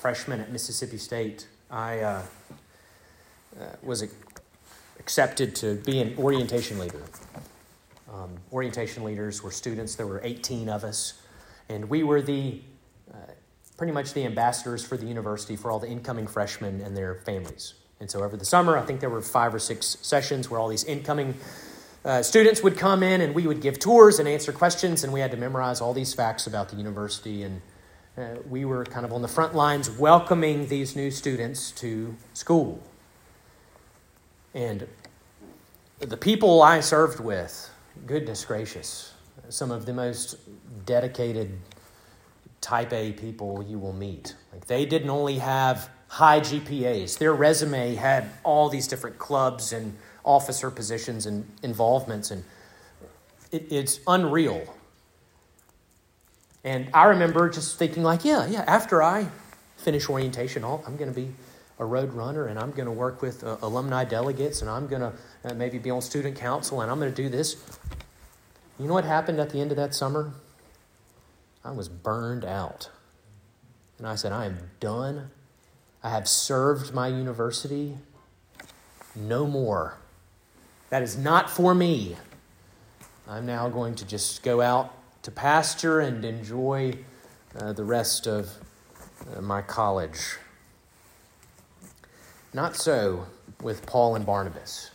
freshman 0.00 0.40
at 0.40 0.50
Mississippi 0.50 0.98
State, 0.98 1.46
I 1.70 2.00
uh, 2.00 2.22
uh, 3.60 3.64
was 3.80 4.04
accepted 4.98 5.54
to 5.56 5.76
be 5.76 6.00
an 6.00 6.16
orientation 6.18 6.80
leader. 6.80 7.02
Um, 8.12 8.30
orientation 8.52 9.04
leaders 9.04 9.40
were 9.40 9.52
students, 9.52 9.94
there 9.94 10.08
were 10.08 10.20
18 10.24 10.68
of 10.68 10.82
us, 10.82 11.22
and 11.68 11.88
we 11.88 12.02
were 12.02 12.20
the 12.20 12.60
uh, 13.12 13.18
pretty 13.76 13.92
much 13.92 14.12
the 14.12 14.24
ambassadors 14.24 14.84
for 14.84 14.96
the 14.96 15.06
university 15.06 15.54
for 15.54 15.70
all 15.70 15.78
the 15.78 15.88
incoming 15.88 16.26
freshmen 16.26 16.80
and 16.80 16.96
their 16.96 17.14
families. 17.24 17.74
And 18.00 18.10
so 18.10 18.24
over 18.24 18.36
the 18.36 18.44
summer, 18.44 18.76
I 18.76 18.82
think 18.82 18.98
there 18.98 19.10
were 19.10 19.22
five 19.22 19.54
or 19.54 19.60
six 19.60 19.96
sessions 20.02 20.50
where 20.50 20.58
all 20.58 20.68
these 20.68 20.84
incoming 20.84 21.36
uh, 22.04 22.22
students 22.22 22.62
would 22.62 22.76
come 22.76 23.02
in 23.02 23.20
and 23.20 23.34
we 23.34 23.46
would 23.46 23.60
give 23.60 23.78
tours 23.78 24.18
and 24.18 24.28
answer 24.28 24.52
questions, 24.52 25.04
and 25.04 25.12
we 25.12 25.20
had 25.20 25.30
to 25.30 25.36
memorize 25.36 25.80
all 25.80 25.92
these 25.92 26.14
facts 26.14 26.46
about 26.46 26.68
the 26.70 26.76
university 26.76 27.42
and 27.42 27.60
uh, 28.18 28.36
we 28.48 28.64
were 28.64 28.84
kind 28.84 29.06
of 29.06 29.12
on 29.12 29.22
the 29.22 29.28
front 29.28 29.54
lines 29.54 29.88
welcoming 29.90 30.66
these 30.66 30.96
new 30.96 31.10
students 31.10 31.70
to 31.70 32.14
school. 32.34 32.82
And 34.52 34.86
the 36.00 36.16
people 36.16 36.60
I 36.62 36.80
served 36.80 37.20
with, 37.20 37.70
goodness 38.06 38.44
gracious, 38.44 39.14
some 39.48 39.70
of 39.70 39.86
the 39.86 39.92
most 39.92 40.36
dedicated 40.84 41.58
type 42.60 42.92
A 42.92 43.12
people 43.12 43.64
you 43.66 43.78
will 43.78 43.92
meet. 43.92 44.34
Like 44.52 44.66
they 44.66 44.84
didn't 44.84 45.10
only 45.10 45.38
have 45.38 45.88
high 46.08 46.40
GPAs, 46.40 47.18
their 47.18 47.32
resume 47.32 47.94
had 47.94 48.28
all 48.42 48.68
these 48.68 48.88
different 48.88 49.18
clubs 49.18 49.72
and 49.72 49.96
officer 50.24 50.70
positions 50.70 51.26
and 51.26 51.46
involvements, 51.62 52.30
and 52.30 52.44
it, 53.52 53.70
it's 53.70 54.00
unreal 54.06 54.66
and 56.64 56.88
I 56.92 57.04
remember 57.04 57.48
just 57.48 57.78
thinking, 57.78 58.02
like, 58.02 58.24
yeah, 58.24 58.46
yeah, 58.46 58.64
after 58.66 59.02
I 59.02 59.28
finish 59.76 60.08
orientation, 60.08 60.62
I'm 60.64 60.96
going 60.96 61.12
to 61.12 61.18
be 61.18 61.32
a 61.78 61.84
road 61.84 62.12
runner 62.12 62.46
and 62.46 62.58
I'm 62.58 62.70
going 62.72 62.86
to 62.86 62.92
work 62.92 63.22
with 63.22 63.42
uh, 63.42 63.56
alumni 63.62 64.04
delegates 64.04 64.60
and 64.60 64.70
I'm 64.70 64.86
going 64.86 65.00
to 65.00 65.12
uh, 65.44 65.54
maybe 65.54 65.78
be 65.78 65.90
on 65.90 66.02
student 66.02 66.36
council 66.36 66.82
and 66.82 66.90
I'm 66.90 66.98
going 66.98 67.12
to 67.12 67.22
do 67.22 67.30
this. 67.30 67.56
You 68.78 68.86
know 68.86 68.94
what 68.94 69.04
happened 69.04 69.40
at 69.40 69.50
the 69.50 69.60
end 69.60 69.70
of 69.70 69.78
that 69.78 69.94
summer? 69.94 70.32
I 71.64 71.70
was 71.70 71.88
burned 71.88 72.44
out. 72.44 72.90
And 73.96 74.06
I 74.06 74.14
said, 74.14 74.32
I 74.32 74.46
am 74.46 74.58
done. 74.80 75.30
I 76.02 76.10
have 76.10 76.28
served 76.28 76.94
my 76.94 77.08
university. 77.08 77.96
No 79.14 79.46
more. 79.46 79.96
That 80.90 81.02
is 81.02 81.16
not 81.16 81.48
for 81.48 81.74
me. 81.74 82.16
I'm 83.28 83.46
now 83.46 83.68
going 83.68 83.94
to 83.96 84.04
just 84.04 84.42
go 84.42 84.60
out 84.60 84.92
to 85.22 85.30
pasture 85.30 86.00
and 86.00 86.24
enjoy 86.24 86.98
uh, 87.56 87.72
the 87.72 87.84
rest 87.84 88.26
of 88.26 88.50
uh, 89.36 89.40
my 89.40 89.62
college. 89.62 90.36
Not 92.52 92.74
so 92.74 93.26
with 93.62 93.86
Paul 93.86 94.16
and 94.16 94.26
Barnabas. 94.26 94.90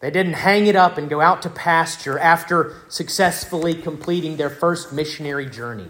They 0.00 0.10
didn't 0.10 0.34
hang 0.34 0.66
it 0.66 0.76
up 0.76 0.98
and 0.98 1.08
go 1.08 1.22
out 1.22 1.40
to 1.42 1.48
pasture 1.48 2.18
after 2.18 2.74
successfully 2.88 3.72
completing 3.72 4.36
their 4.36 4.50
first 4.50 4.92
missionary 4.92 5.46
journey 5.46 5.88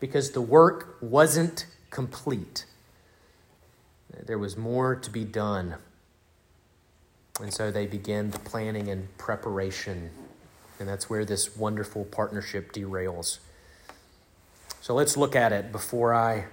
because 0.00 0.30
the 0.30 0.40
work 0.40 0.96
wasn't 1.02 1.66
complete. 1.90 2.64
There 4.24 4.38
was 4.38 4.56
more 4.56 4.94
to 4.94 5.10
be 5.10 5.24
done. 5.24 5.74
And 7.40 7.52
so 7.52 7.70
they 7.70 7.86
begin 7.86 8.30
the 8.30 8.38
planning 8.38 8.88
and 8.88 9.16
preparation 9.18 10.10
and 10.78 10.88
that's 10.88 11.08
where 11.08 11.24
this 11.24 11.56
wonderful 11.56 12.04
partnership 12.04 12.72
derails. 12.72 13.38
So 14.80 14.94
let's 14.94 15.16
look 15.16 15.36
at 15.36 15.52
it 15.52 15.72
before 15.72 16.12
I 16.12 16.46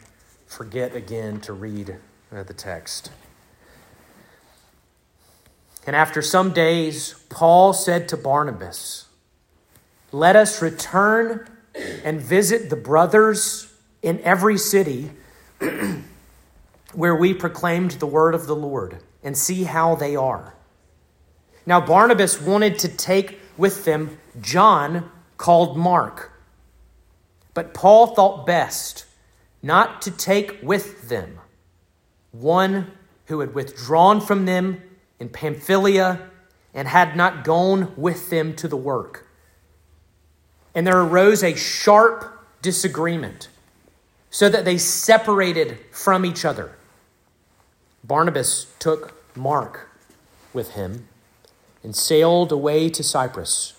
forget 0.47 0.95
again 0.95 1.41
to 1.41 1.53
read 1.53 1.97
uh, 2.31 2.43
the 2.43 2.53
text. 2.53 3.11
And 5.85 5.95
after 5.95 6.21
some 6.21 6.53
days, 6.53 7.15
Paul 7.29 7.73
said 7.73 8.07
to 8.09 8.17
Barnabas, 8.17 9.07
Let 10.11 10.35
us 10.35 10.61
return 10.61 11.49
and 12.03 12.21
visit 12.21 12.69
the 12.69 12.75
brothers 12.75 13.73
in 14.03 14.19
every 14.21 14.57
city 14.57 15.11
where 16.93 17.15
we 17.15 17.33
proclaimed 17.33 17.91
the 17.91 18.05
word 18.05 18.35
of 18.35 18.45
the 18.45 18.55
Lord 18.55 18.99
and 19.23 19.35
see 19.35 19.63
how 19.63 19.95
they 19.95 20.15
are. 20.15 20.55
Now, 21.65 21.79
Barnabas 21.79 22.41
wanted 22.41 22.79
to 22.79 22.87
take 22.87 23.39
with 23.57 23.85
them 23.85 24.17
John, 24.39 25.11
called 25.37 25.77
Mark. 25.77 26.31
But 27.53 27.73
Paul 27.73 28.07
thought 28.07 28.45
best 28.45 29.05
not 29.61 30.01
to 30.03 30.11
take 30.11 30.59
with 30.63 31.09
them 31.09 31.39
one 32.31 32.91
who 33.25 33.39
had 33.41 33.53
withdrawn 33.53 34.21
from 34.21 34.45
them 34.45 34.81
in 35.19 35.29
Pamphylia 35.29 36.29
and 36.73 36.87
had 36.87 37.15
not 37.15 37.43
gone 37.43 37.93
with 37.95 38.29
them 38.29 38.55
to 38.55 38.67
the 38.67 38.77
work. 38.77 39.27
And 40.73 40.87
there 40.87 40.99
arose 41.01 41.43
a 41.43 41.55
sharp 41.55 42.39
disagreement, 42.61 43.49
so 44.29 44.47
that 44.47 44.63
they 44.63 44.77
separated 44.77 45.77
from 45.91 46.25
each 46.25 46.45
other. 46.45 46.75
Barnabas 48.03 48.67
took 48.79 49.13
Mark 49.35 49.89
with 50.53 50.71
him 50.71 51.07
and 51.83 51.95
sailed 51.95 52.51
away 52.51 52.89
to 52.89 53.03
Cyprus. 53.03 53.73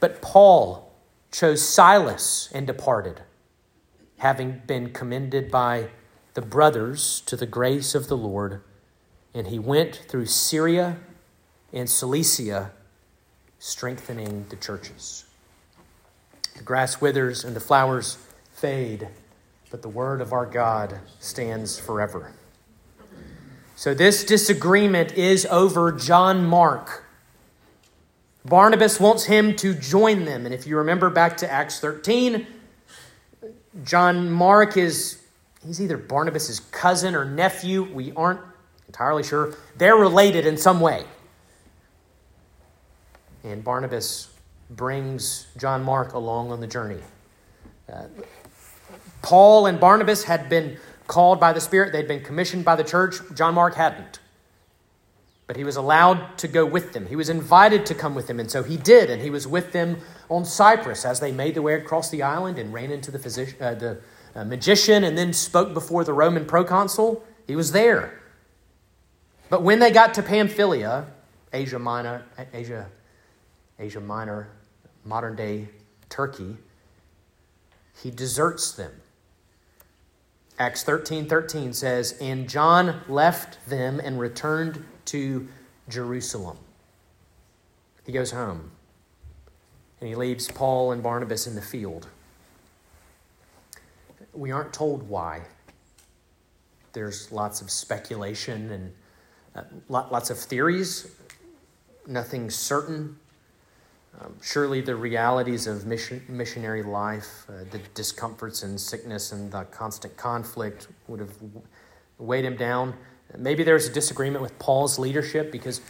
But 0.00 0.22
Paul 0.22 0.92
chose 1.30 1.66
Silas 1.66 2.48
and 2.54 2.66
departed, 2.66 3.22
having 4.18 4.62
been 4.66 4.92
commended 4.92 5.50
by 5.50 5.88
the 6.34 6.42
brothers 6.42 7.22
to 7.26 7.36
the 7.36 7.46
grace 7.46 7.94
of 7.94 8.08
the 8.08 8.16
Lord. 8.16 8.62
And 9.34 9.48
he 9.48 9.58
went 9.58 10.02
through 10.08 10.26
Syria 10.26 10.98
and 11.72 11.88
Cilicia, 11.88 12.72
strengthening 13.58 14.46
the 14.48 14.56
churches. 14.56 15.24
The 16.56 16.62
grass 16.62 17.00
withers 17.00 17.44
and 17.44 17.54
the 17.54 17.60
flowers 17.60 18.16
fade, 18.50 19.08
but 19.70 19.82
the 19.82 19.88
word 19.88 20.22
of 20.22 20.32
our 20.32 20.46
God 20.46 21.00
stands 21.18 21.78
forever. 21.78 22.32
So, 23.78 23.92
this 23.92 24.24
disagreement 24.24 25.12
is 25.12 25.44
over 25.50 25.92
John 25.92 26.46
Mark. 26.46 27.04
Barnabas 28.42 28.98
wants 28.98 29.24
him 29.24 29.54
to 29.56 29.74
join 29.74 30.24
them. 30.24 30.46
And 30.46 30.54
if 30.54 30.66
you 30.66 30.78
remember 30.78 31.10
back 31.10 31.36
to 31.38 31.52
Acts 31.52 31.78
13, 31.78 32.46
John 33.84 34.30
Mark 34.30 34.78
is, 34.78 35.20
he's 35.62 35.82
either 35.82 35.98
Barnabas' 35.98 36.60
cousin 36.70 37.14
or 37.14 37.26
nephew. 37.26 37.82
We 37.82 38.12
aren't 38.16 38.40
entirely 38.86 39.22
sure. 39.22 39.54
They're 39.76 39.96
related 39.96 40.46
in 40.46 40.56
some 40.56 40.80
way. 40.80 41.04
And 43.44 43.62
Barnabas 43.62 44.30
brings 44.70 45.48
John 45.58 45.82
Mark 45.82 46.14
along 46.14 46.50
on 46.50 46.60
the 46.60 46.66
journey. 46.66 47.02
Uh, 47.92 48.04
Paul 49.20 49.66
and 49.66 49.78
Barnabas 49.78 50.24
had 50.24 50.48
been 50.48 50.78
called 51.06 51.40
by 51.40 51.52
the 51.52 51.60
Spirit, 51.60 51.92
they'd 51.92 52.08
been 52.08 52.22
commissioned 52.22 52.64
by 52.64 52.76
the 52.76 52.84
church. 52.84 53.16
John 53.34 53.54
Mark 53.54 53.74
hadn't. 53.74 54.18
But 55.46 55.56
he 55.56 55.64
was 55.64 55.76
allowed 55.76 56.38
to 56.38 56.48
go 56.48 56.66
with 56.66 56.92
them. 56.92 57.06
He 57.06 57.16
was 57.16 57.28
invited 57.28 57.86
to 57.86 57.94
come 57.94 58.14
with 58.14 58.26
them, 58.26 58.40
and 58.40 58.50
so 58.50 58.62
he 58.62 58.76
did, 58.76 59.10
and 59.10 59.22
he 59.22 59.30
was 59.30 59.46
with 59.46 59.72
them 59.72 59.98
on 60.28 60.44
Cyprus 60.44 61.04
as 61.04 61.20
they 61.20 61.30
made 61.30 61.54
their 61.54 61.62
way 61.62 61.74
across 61.74 62.10
the 62.10 62.22
island 62.22 62.58
and 62.58 62.72
ran 62.72 62.90
into 62.90 63.12
the, 63.12 63.18
physician, 63.18 63.56
uh, 63.60 63.74
the 63.74 64.00
uh, 64.34 64.44
magician 64.44 65.04
and 65.04 65.16
then 65.16 65.32
spoke 65.32 65.72
before 65.72 66.04
the 66.04 66.12
Roman 66.12 66.44
proconsul. 66.44 67.24
He 67.46 67.54
was 67.54 67.72
there. 67.72 68.20
But 69.48 69.62
when 69.62 69.78
they 69.78 69.90
got 69.90 70.14
to 70.14 70.22
Pamphylia, 70.22 71.06
Asia 71.52 71.78
Minor, 71.78 72.24
Asia, 72.52 72.90
Asia 73.78 74.00
Minor, 74.00 74.48
modern 75.04 75.36
day 75.36 75.68
Turkey, 76.08 76.56
he 78.02 78.10
deserts 78.10 78.72
them 78.72 78.92
Acts 80.58 80.82
13 80.84 81.28
13 81.28 81.72
says, 81.72 82.16
And 82.20 82.48
John 82.48 83.00
left 83.08 83.58
them 83.68 84.00
and 84.00 84.18
returned 84.18 84.84
to 85.06 85.48
Jerusalem. 85.88 86.58
He 88.04 88.12
goes 88.12 88.30
home 88.30 88.70
and 90.00 90.08
he 90.08 90.14
leaves 90.14 90.48
Paul 90.48 90.92
and 90.92 91.02
Barnabas 91.02 91.46
in 91.46 91.54
the 91.54 91.62
field. 91.62 92.08
We 94.32 94.50
aren't 94.50 94.72
told 94.72 95.08
why. 95.08 95.42
There's 96.92 97.32
lots 97.32 97.60
of 97.60 97.70
speculation 97.70 98.70
and 98.70 98.92
uh, 99.54 99.62
lots 99.88 100.30
of 100.30 100.38
theories, 100.38 101.14
nothing 102.06 102.50
certain. 102.50 103.18
Um, 104.20 104.34
surely 104.42 104.80
the 104.80 104.96
realities 104.96 105.66
of 105.66 105.84
mission, 105.84 106.22
missionary 106.28 106.82
life, 106.82 107.44
uh, 107.48 107.64
the 107.70 107.78
discomforts 107.94 108.62
and 108.62 108.80
sickness 108.80 109.32
and 109.32 109.52
the 109.52 109.64
constant 109.64 110.16
conflict 110.16 110.88
would 111.06 111.20
have 111.20 111.32
weighed 112.18 112.44
him 112.44 112.56
down. 112.56 112.94
Maybe 113.36 113.62
there 113.62 113.74
was 113.74 113.88
a 113.88 113.92
disagreement 113.92 114.40
with 114.40 114.58
Paul's 114.58 114.98
leadership 114.98 115.52
because 115.52 115.80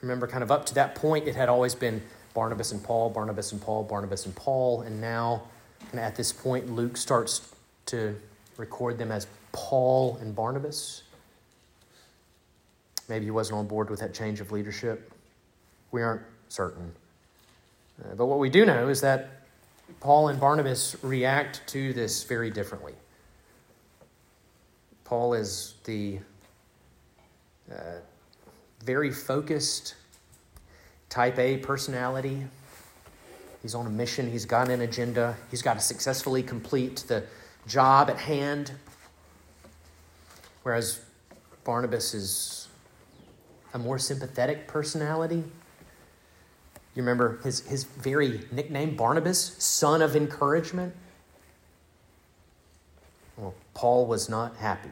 remember, 0.00 0.28
kind 0.28 0.44
of 0.44 0.50
up 0.52 0.66
to 0.66 0.74
that 0.74 0.94
point, 0.94 1.26
it 1.26 1.34
had 1.34 1.48
always 1.48 1.74
been 1.74 2.02
Barnabas 2.34 2.70
and 2.70 2.84
Paul, 2.84 3.10
Barnabas 3.10 3.50
and 3.50 3.60
Paul, 3.60 3.82
Barnabas 3.82 4.26
and 4.26 4.36
Paul, 4.36 4.82
and 4.82 5.00
now 5.00 5.42
and 5.90 6.00
at 6.00 6.16
this 6.16 6.32
point, 6.32 6.70
Luke 6.70 6.96
starts 6.96 7.54
to 7.86 8.14
record 8.56 8.98
them 8.98 9.10
as 9.10 9.26
Paul 9.52 10.18
and 10.20 10.34
Barnabas. 10.34 11.02
Maybe 13.08 13.24
he 13.24 13.30
wasn't 13.30 13.58
on 13.58 13.66
board 13.66 13.88
with 13.88 14.00
that 14.00 14.12
change 14.12 14.40
of 14.40 14.52
leadership. 14.52 15.12
We 15.90 16.02
aren't 16.02 16.22
certain. 16.48 16.92
Uh, 18.02 18.14
but 18.14 18.26
what 18.26 18.38
we 18.38 18.48
do 18.48 18.64
know 18.64 18.88
is 18.88 19.00
that 19.00 19.30
Paul 20.00 20.28
and 20.28 20.38
Barnabas 20.38 20.96
react 21.02 21.66
to 21.68 21.92
this 21.92 22.24
very 22.24 22.50
differently. 22.50 22.94
Paul 25.04 25.34
is 25.34 25.74
the 25.84 26.18
uh, 27.70 28.00
very 28.84 29.10
focused 29.10 29.94
type 31.08 31.38
A 31.38 31.56
personality. 31.58 32.44
He's 33.62 33.74
on 33.74 33.86
a 33.86 33.90
mission, 33.90 34.30
he's 34.30 34.44
got 34.44 34.68
an 34.68 34.82
agenda, 34.82 35.36
he's 35.50 35.62
got 35.62 35.74
to 35.74 35.80
successfully 35.80 36.42
complete 36.42 37.04
the 37.08 37.24
job 37.66 38.08
at 38.08 38.18
hand. 38.18 38.72
Whereas 40.62 41.00
Barnabas 41.64 42.14
is 42.14 42.68
a 43.74 43.78
more 43.78 43.98
sympathetic 43.98 44.68
personality. 44.68 45.44
You 46.98 47.04
remember 47.04 47.38
his, 47.44 47.60
his 47.60 47.84
very 47.84 48.40
nickname, 48.50 48.96
Barnabas, 48.96 49.54
son 49.62 50.02
of 50.02 50.16
encouragement? 50.16 50.96
Well, 53.36 53.54
Paul 53.72 54.06
was 54.06 54.28
not 54.28 54.56
happy. 54.56 54.90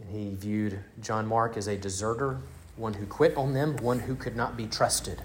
And 0.00 0.10
he 0.10 0.34
viewed 0.34 0.78
John 1.02 1.26
Mark 1.26 1.58
as 1.58 1.66
a 1.66 1.76
deserter, 1.76 2.38
one 2.76 2.94
who 2.94 3.04
quit 3.04 3.36
on 3.36 3.52
them, 3.52 3.76
one 3.82 3.98
who 3.98 4.14
could 4.14 4.34
not 4.34 4.56
be 4.56 4.66
trusted. 4.66 5.20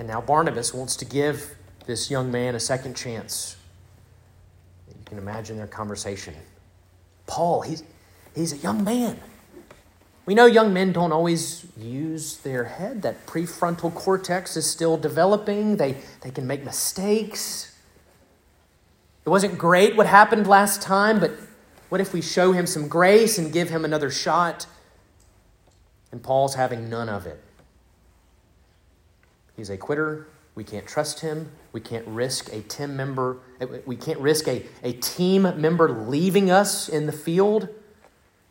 And 0.00 0.08
now 0.08 0.20
Barnabas 0.20 0.74
wants 0.74 0.96
to 0.96 1.04
give 1.04 1.54
this 1.86 2.10
young 2.10 2.32
man 2.32 2.56
a 2.56 2.60
second 2.60 2.96
chance. 2.96 3.54
You 4.88 4.96
can 5.04 5.18
imagine 5.18 5.56
their 5.56 5.68
conversation. 5.68 6.34
Paul, 7.28 7.60
he's, 7.60 7.84
he's 8.34 8.52
a 8.52 8.56
young 8.56 8.82
man. 8.82 9.20
We 10.26 10.34
know 10.34 10.46
young 10.46 10.72
men 10.72 10.92
don't 10.92 11.12
always 11.12 11.66
use 11.76 12.36
their 12.38 12.64
head. 12.64 13.02
That 13.02 13.26
prefrontal 13.26 13.94
cortex 13.94 14.56
is 14.56 14.68
still 14.68 14.96
developing. 14.96 15.76
They, 15.76 15.96
they 16.20 16.30
can 16.30 16.46
make 16.46 16.64
mistakes. 16.64 17.76
It 19.24 19.28
wasn't 19.28 19.58
great 19.58 19.96
what 19.96 20.06
happened 20.06 20.46
last 20.46 20.82
time, 20.82 21.20
but 21.20 21.32
what 21.88 22.00
if 22.00 22.12
we 22.12 22.22
show 22.22 22.52
him 22.52 22.66
some 22.66 22.88
grace 22.88 23.38
and 23.38 23.52
give 23.52 23.70
him 23.70 23.84
another 23.84 24.10
shot? 24.10 24.66
And 26.12 26.22
Paul's 26.22 26.54
having 26.54 26.88
none 26.88 27.08
of 27.08 27.26
it. 27.26 27.42
He's 29.56 29.70
a 29.70 29.76
quitter. 29.76 30.26
We 30.54 30.64
can't 30.64 30.86
trust 30.86 31.20
him. 31.20 31.50
We 31.72 31.80
can't 31.80 32.06
risk 32.06 32.52
a 32.52 32.60
team 32.62 32.96
member. 32.96 33.38
We 33.86 33.96
can't 33.96 34.18
risk 34.18 34.48
a, 34.48 34.64
a 34.82 34.92
team 34.94 35.42
member 35.60 35.90
leaving 35.90 36.50
us 36.50 36.88
in 36.88 37.06
the 37.06 37.12
field 37.12 37.68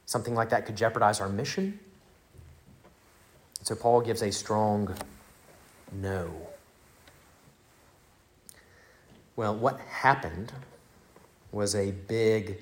Something 0.10 0.34
like 0.34 0.50
that 0.50 0.66
could 0.66 0.76
jeopardize 0.76 1.22
our 1.22 1.30
mission. 1.30 1.80
So 3.62 3.76
Paul 3.76 4.02
gives 4.02 4.24
a 4.24 4.32
strong 4.32 4.96
no. 5.92 6.32
Well, 9.36 9.56
what 9.56 9.80
happened 9.82 10.52
was 11.52 11.76
a 11.76 11.92
big 11.92 12.58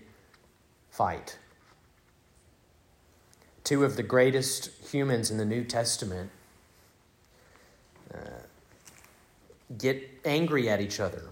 fight. 0.92 1.38
Two 3.64 3.86
of 3.86 3.96
the 3.96 4.04
greatest 4.04 4.70
humans 4.92 5.32
in 5.32 5.38
the 5.38 5.46
New 5.46 5.64
Testament 5.64 6.30
uh, 8.14 8.42
get 9.78 10.04
angry 10.26 10.68
at 10.68 10.82
each 10.82 11.00
other. 11.00 11.30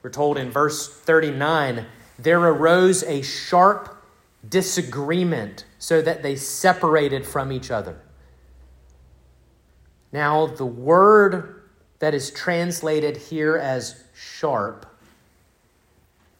We're 0.00 0.10
told 0.10 0.38
in 0.38 0.52
verse 0.52 0.88
39 0.88 1.86
there 2.20 2.38
arose 2.38 3.02
a 3.02 3.20
sharp 3.20 3.93
disagreement 4.48 5.64
so 5.78 6.02
that 6.02 6.22
they 6.22 6.36
separated 6.36 7.26
from 7.26 7.52
each 7.52 7.70
other. 7.70 8.00
Now, 10.12 10.46
the 10.46 10.66
word 10.66 11.62
that 11.98 12.14
is 12.14 12.30
translated 12.30 13.16
here 13.16 13.56
as 13.56 14.04
sharp, 14.14 14.86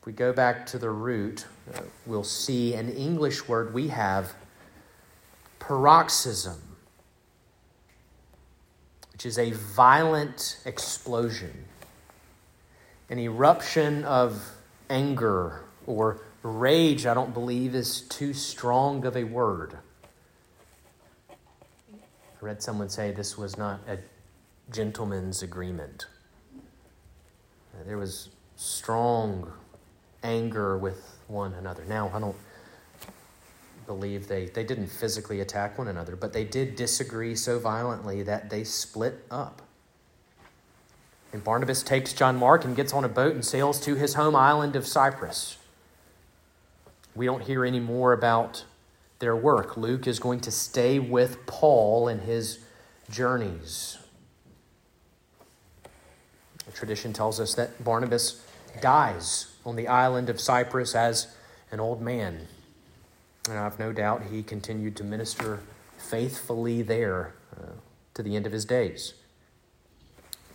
if 0.01 0.07
we 0.07 0.13
go 0.13 0.33
back 0.33 0.67
to 0.67 0.79
the 0.79 0.91
root, 0.91 1.47
uh, 1.75 1.81
we'll 2.07 2.25
see 2.25 2.75
an 2.75 2.91
English 2.91 3.49
word 3.49 3.73
we 3.75 3.89
have, 3.89 4.35
paroxysm, 5.59 6.61
which 9.13 9.25
is 9.25 9.39
a 9.39 9.53
violent 9.53 10.61
explosion, 10.67 11.65
an 13.09 13.19
eruption 13.19 14.05
of 14.05 14.55
anger 14.91 15.63
or 15.87 16.21
rage, 16.49 17.07
I 17.07 17.15
don't 17.15 17.33
believe, 17.33 17.75
is 17.75 18.03
too 18.03 18.35
strong 18.35 19.05
of 19.07 19.17
a 19.17 19.25
word. 19.25 19.79
I 21.31 21.35
read 22.41 22.63
someone 22.63 22.91
say 22.91 23.11
this 23.11 23.39
was 23.39 23.57
not 23.57 23.81
a 23.89 23.99
gentleman's 24.71 25.43
agreement. 25.43 26.07
There 27.87 27.99
was 27.99 28.29
strong 28.57 29.51
anger 30.23 30.77
with 30.79 31.19
one 31.29 31.55
another. 31.55 31.85
Now, 31.87 32.11
I 32.15 32.21
don't 32.21 32.37
believe 33.87 34.29
they, 34.29 34.47
they 34.47 34.65
didn't 34.65 34.89
physically 34.89 35.41
attack 35.41 35.79
one 35.79 35.89
another, 35.89 36.17
but 36.17 36.33
they 36.33 36.45
did 36.45 36.77
disagree 36.77 37.35
so 37.35 37.59
violently 37.59 38.23
that 38.23 38.51
they 38.51 38.65
split 38.65 39.25
up. 39.31 39.63
And 41.33 41.43
Barnabas 41.43 41.83
takes 41.83 42.13
John 42.13 42.37
Mark 42.37 42.65
and 42.65 42.77
gets 42.77 42.93
on 42.93 43.05
a 43.05 43.09
boat 43.09 43.35
and 43.35 43.45
sails 43.45 43.81
to 43.81 43.97
his 43.97 44.15
home 44.15 44.37
island 44.37 44.77
of 44.77 44.87
Cyprus. 44.87 45.59
We 47.15 47.27
don't 47.27 47.43
hear 47.43 47.65
any 47.65 47.81
more 47.81 48.13
about 48.13 48.65
their 49.19 49.37
work. 49.37 49.77
Luke 49.77 50.07
is 50.07 50.19
going 50.19 50.41
to 50.41 50.51
stay 50.51 50.99
with 50.99 51.47
Paul 51.47 52.09
in 52.09 52.21
his 52.21 52.59
journeys. 53.11 53.99
The 56.67 56.73
tradition 56.73 57.13
tells 57.13 57.39
us 57.39 57.55
that 57.55 57.83
Barnabas 57.85 58.45
dies 58.81 59.55
on 59.65 59.77
the 59.77 59.89
island 59.89 60.29
of 60.29 60.41
Cyprus 60.41 60.95
as 60.95 61.35
an 61.71 61.81
old 61.81 62.01
man. 62.01 62.49
And 63.49 63.59
I 63.59 63.65
have 63.65 63.79
no 63.79 63.93
doubt 63.93 64.25
he 64.31 64.43
continued 64.43 64.97
to 64.97 65.05
minister 65.05 65.61
faithfully 65.99 66.83
there 66.83 67.35
uh, 67.57 67.73
to 68.15 68.23
the 68.23 68.37
end 68.37 68.47
of 68.47 68.53
his 68.53 68.65
days. 68.65 69.15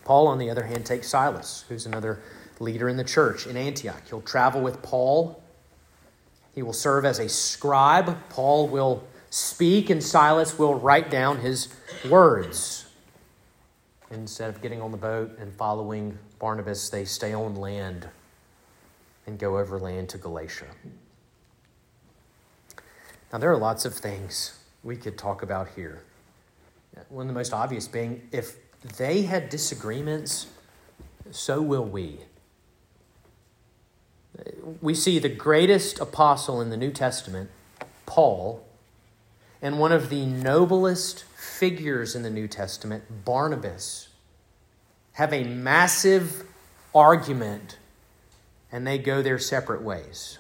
Paul, 0.03 0.27
on 0.27 0.39
the 0.39 0.49
other 0.49 0.63
hand, 0.63 0.85
takes 0.85 1.07
Silas, 1.07 1.65
who's 1.69 1.85
another 1.85 2.19
leader 2.59 2.89
in 2.89 2.97
the 2.97 3.03
church 3.03 3.45
in 3.45 3.55
Antioch. 3.55 4.01
He'll 4.09 4.21
travel 4.21 4.61
with 4.61 4.81
Paul. 4.81 5.41
He 6.53 6.63
will 6.63 6.73
serve 6.73 7.05
as 7.05 7.19
a 7.19 7.29
scribe. 7.29 8.17
Paul 8.29 8.67
will 8.67 9.03
speak, 9.29 9.89
and 9.89 10.03
Silas 10.03 10.57
will 10.57 10.75
write 10.75 11.09
down 11.09 11.39
his 11.39 11.69
words. 12.09 12.87
Instead 14.11 14.49
of 14.49 14.61
getting 14.61 14.81
on 14.81 14.91
the 14.91 14.97
boat 14.97 15.37
and 15.39 15.53
following 15.53 16.17
Barnabas, 16.39 16.89
they 16.89 17.05
stay 17.05 17.33
on 17.33 17.55
land 17.55 18.09
and 19.27 19.37
go 19.37 19.59
overland 19.59 20.09
to 20.09 20.17
Galatia. 20.17 20.65
Now, 23.31 23.37
there 23.37 23.51
are 23.51 23.57
lots 23.57 23.85
of 23.85 23.93
things 23.93 24.57
we 24.83 24.95
could 24.95 25.17
talk 25.17 25.43
about 25.43 25.69
here. 25.75 26.01
One 27.09 27.27
of 27.27 27.27
the 27.27 27.37
most 27.37 27.53
obvious 27.53 27.87
being 27.87 28.27
if 28.31 28.55
they 28.97 29.21
had 29.21 29.49
disagreements, 29.49 30.47
so 31.31 31.61
will 31.61 31.85
we. 31.85 32.19
We 34.81 34.95
see 34.95 35.19
the 35.19 35.29
greatest 35.29 35.99
apostle 35.99 36.61
in 36.61 36.69
the 36.69 36.77
New 36.77 36.91
Testament, 36.91 37.49
Paul, 38.05 38.65
and 39.61 39.79
one 39.79 39.91
of 39.91 40.09
the 40.09 40.25
noblest 40.25 41.23
figures 41.35 42.15
in 42.15 42.23
the 42.23 42.29
New 42.29 42.47
Testament, 42.47 43.25
Barnabas, 43.25 44.09
have 45.13 45.33
a 45.33 45.43
massive 45.43 46.43
argument 46.93 47.77
and 48.71 48.85
they 48.85 48.97
go 48.97 49.21
their 49.21 49.39
separate 49.39 49.81
ways. 49.81 50.37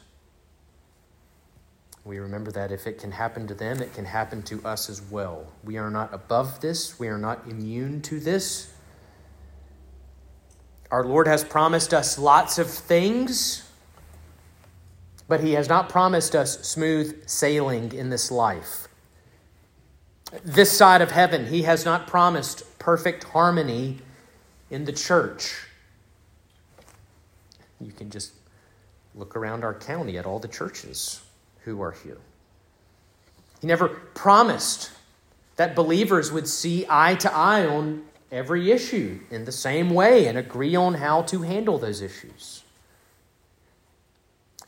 We 2.05 2.19
remember 2.19 2.51
that 2.51 2.71
if 2.71 2.87
it 2.87 2.97
can 2.97 3.11
happen 3.11 3.47
to 3.47 3.53
them, 3.53 3.81
it 3.81 3.93
can 3.93 4.05
happen 4.05 4.41
to 4.43 4.63
us 4.65 4.89
as 4.89 5.01
well. 5.01 5.45
We 5.63 5.77
are 5.77 5.91
not 5.91 6.13
above 6.13 6.61
this, 6.61 6.99
we 6.99 7.07
are 7.07 7.17
not 7.17 7.47
immune 7.47 8.01
to 8.03 8.19
this. 8.19 8.71
Our 10.91 11.03
Lord 11.03 11.27
has 11.27 11.43
promised 11.43 11.93
us 11.93 12.17
lots 12.17 12.57
of 12.57 12.67
things, 12.69 13.68
but 15.29 15.41
He 15.41 15.53
has 15.53 15.69
not 15.69 15.87
promised 15.87 16.35
us 16.35 16.59
smooth 16.67 17.25
sailing 17.29 17.93
in 17.93 18.09
this 18.09 18.29
life. 18.29 18.89
This 20.43 20.71
side 20.71 21.01
of 21.01 21.11
heaven, 21.11 21.47
He 21.47 21.61
has 21.61 21.85
not 21.85 22.07
promised 22.07 22.77
perfect 22.79 23.23
harmony 23.23 23.99
in 24.69 24.83
the 24.83 24.91
church. 24.91 25.65
You 27.79 27.93
can 27.93 28.09
just 28.09 28.33
look 29.15 29.35
around 29.35 29.63
our 29.63 29.73
county 29.73 30.17
at 30.17 30.25
all 30.25 30.39
the 30.39 30.47
churches 30.47 31.21
who 31.63 31.81
are 31.81 31.91
here. 31.91 32.17
He 33.61 33.67
never 33.67 33.87
promised 33.87 34.91
that 35.57 35.75
believers 35.75 36.31
would 36.31 36.47
see 36.47 36.85
eye 36.89 37.15
to 37.15 37.33
eye 37.33 37.65
on 37.65 38.05
every 38.31 38.71
issue 38.71 39.19
in 39.29 39.45
the 39.45 39.51
same 39.51 39.89
way 39.89 40.27
and 40.27 40.37
agree 40.37 40.75
on 40.75 40.95
how 40.95 41.21
to 41.23 41.41
handle 41.41 41.77
those 41.77 42.01
issues. 42.01 42.63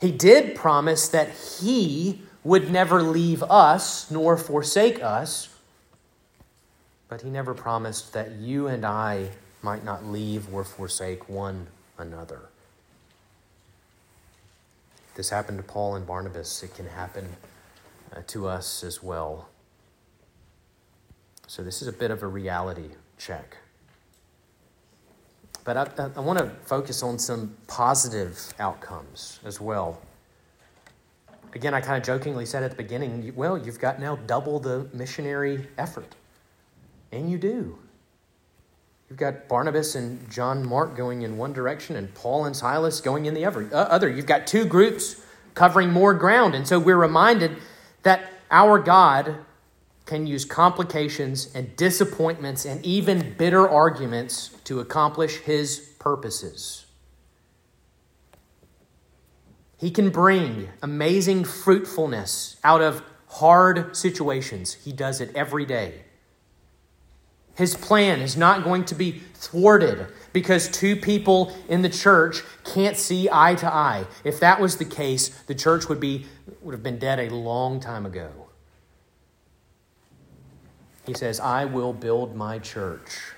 He 0.02 0.10
did 0.10 0.56
promise 0.56 1.06
that 1.10 1.30
He 1.30 2.22
would 2.42 2.72
never 2.72 3.00
leave 3.00 3.40
us 3.44 4.10
nor 4.10 4.36
forsake 4.36 5.00
us, 5.00 5.48
but 7.08 7.22
He 7.22 7.30
never 7.30 7.54
promised 7.54 8.12
that 8.12 8.32
you 8.32 8.66
and 8.66 8.84
I 8.84 9.28
might 9.62 9.84
not 9.84 10.04
leave 10.04 10.52
or 10.52 10.64
forsake 10.64 11.28
one 11.28 11.68
another. 11.96 12.40
This 15.14 15.30
happened 15.30 15.58
to 15.58 15.64
Paul 15.64 15.94
and 15.94 16.04
Barnabas. 16.04 16.64
It 16.64 16.74
can 16.74 16.88
happen 16.88 17.36
uh, 18.12 18.22
to 18.26 18.48
us 18.48 18.82
as 18.82 19.04
well. 19.04 19.50
So, 21.46 21.62
this 21.62 21.80
is 21.80 21.86
a 21.86 21.92
bit 21.92 22.10
of 22.10 22.24
a 22.24 22.26
reality 22.26 22.96
check. 23.18 23.58
But 25.64 25.76
I, 25.76 26.10
I, 26.16 26.20
want 26.20 26.38
to 26.38 26.50
focus 26.64 27.02
on 27.02 27.18
some 27.18 27.56
positive 27.68 28.52
outcomes 28.58 29.38
as 29.44 29.60
well. 29.60 30.00
Again, 31.54 31.74
I 31.74 31.80
kind 31.80 31.96
of 31.96 32.02
jokingly 32.02 32.46
said 32.46 32.62
at 32.62 32.70
the 32.70 32.76
beginning, 32.76 33.32
well, 33.36 33.56
you've 33.56 33.78
got 33.78 34.00
now 34.00 34.16
double 34.16 34.58
the 34.58 34.88
missionary 34.92 35.68
effort. 35.78 36.14
And 37.12 37.30
you 37.30 37.38
do. 37.38 37.78
You've 39.08 39.18
got 39.18 39.46
Barnabas 39.46 39.94
and 39.94 40.28
John 40.30 40.66
Mark 40.66 40.96
going 40.96 41.22
in 41.22 41.36
one 41.36 41.52
direction 41.52 41.96
and 41.96 42.12
Paul 42.14 42.46
and 42.46 42.56
Silas 42.56 43.00
going 43.00 43.26
in 43.26 43.34
the 43.34 43.44
other. 43.44 43.68
Uh, 43.72 44.06
you've 44.06 44.26
got 44.26 44.46
two 44.46 44.64
groups 44.64 45.22
covering 45.54 45.90
more 45.90 46.14
ground. 46.14 46.54
And 46.54 46.66
so 46.66 46.78
we're 46.78 46.96
reminded 46.96 47.58
that 48.02 48.30
our 48.50 48.78
God 48.78 49.36
can 50.12 50.26
use 50.26 50.44
complications 50.44 51.50
and 51.54 51.74
disappointments 51.74 52.66
and 52.66 52.84
even 52.84 53.34
bitter 53.38 53.66
arguments 53.66 54.50
to 54.64 54.78
accomplish 54.78 55.38
his 55.38 55.78
purposes. 55.98 56.84
He 59.78 59.90
can 59.90 60.10
bring 60.10 60.68
amazing 60.82 61.44
fruitfulness 61.44 62.58
out 62.62 62.82
of 62.82 63.02
hard 63.26 63.96
situations. 63.96 64.74
He 64.74 64.92
does 64.92 65.22
it 65.22 65.34
every 65.34 65.64
day. 65.64 66.02
His 67.54 67.74
plan 67.74 68.20
is 68.20 68.36
not 68.36 68.64
going 68.64 68.84
to 68.86 68.94
be 68.94 69.22
thwarted 69.32 70.08
because 70.34 70.68
two 70.68 70.94
people 70.94 71.56
in 71.70 71.80
the 71.80 71.88
church 71.88 72.42
can't 72.64 72.98
see 72.98 73.30
eye 73.32 73.54
to 73.54 73.66
eye. 73.66 74.04
If 74.24 74.40
that 74.40 74.60
was 74.60 74.76
the 74.76 74.84
case, 74.84 75.30
the 75.46 75.54
church 75.54 75.88
would, 75.88 76.00
be, 76.00 76.26
would 76.60 76.72
have 76.72 76.82
been 76.82 76.98
dead 76.98 77.18
a 77.18 77.34
long 77.34 77.80
time 77.80 78.04
ago. 78.04 78.41
He 81.06 81.14
says, 81.14 81.40
I 81.40 81.64
will 81.64 81.92
build 81.92 82.36
my 82.36 82.58
church, 82.58 83.32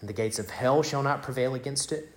and 0.00 0.08
the 0.08 0.14
gates 0.14 0.38
of 0.38 0.50
hell 0.50 0.82
shall 0.82 1.02
not 1.02 1.22
prevail 1.22 1.54
against 1.54 1.92
it. 1.92 2.08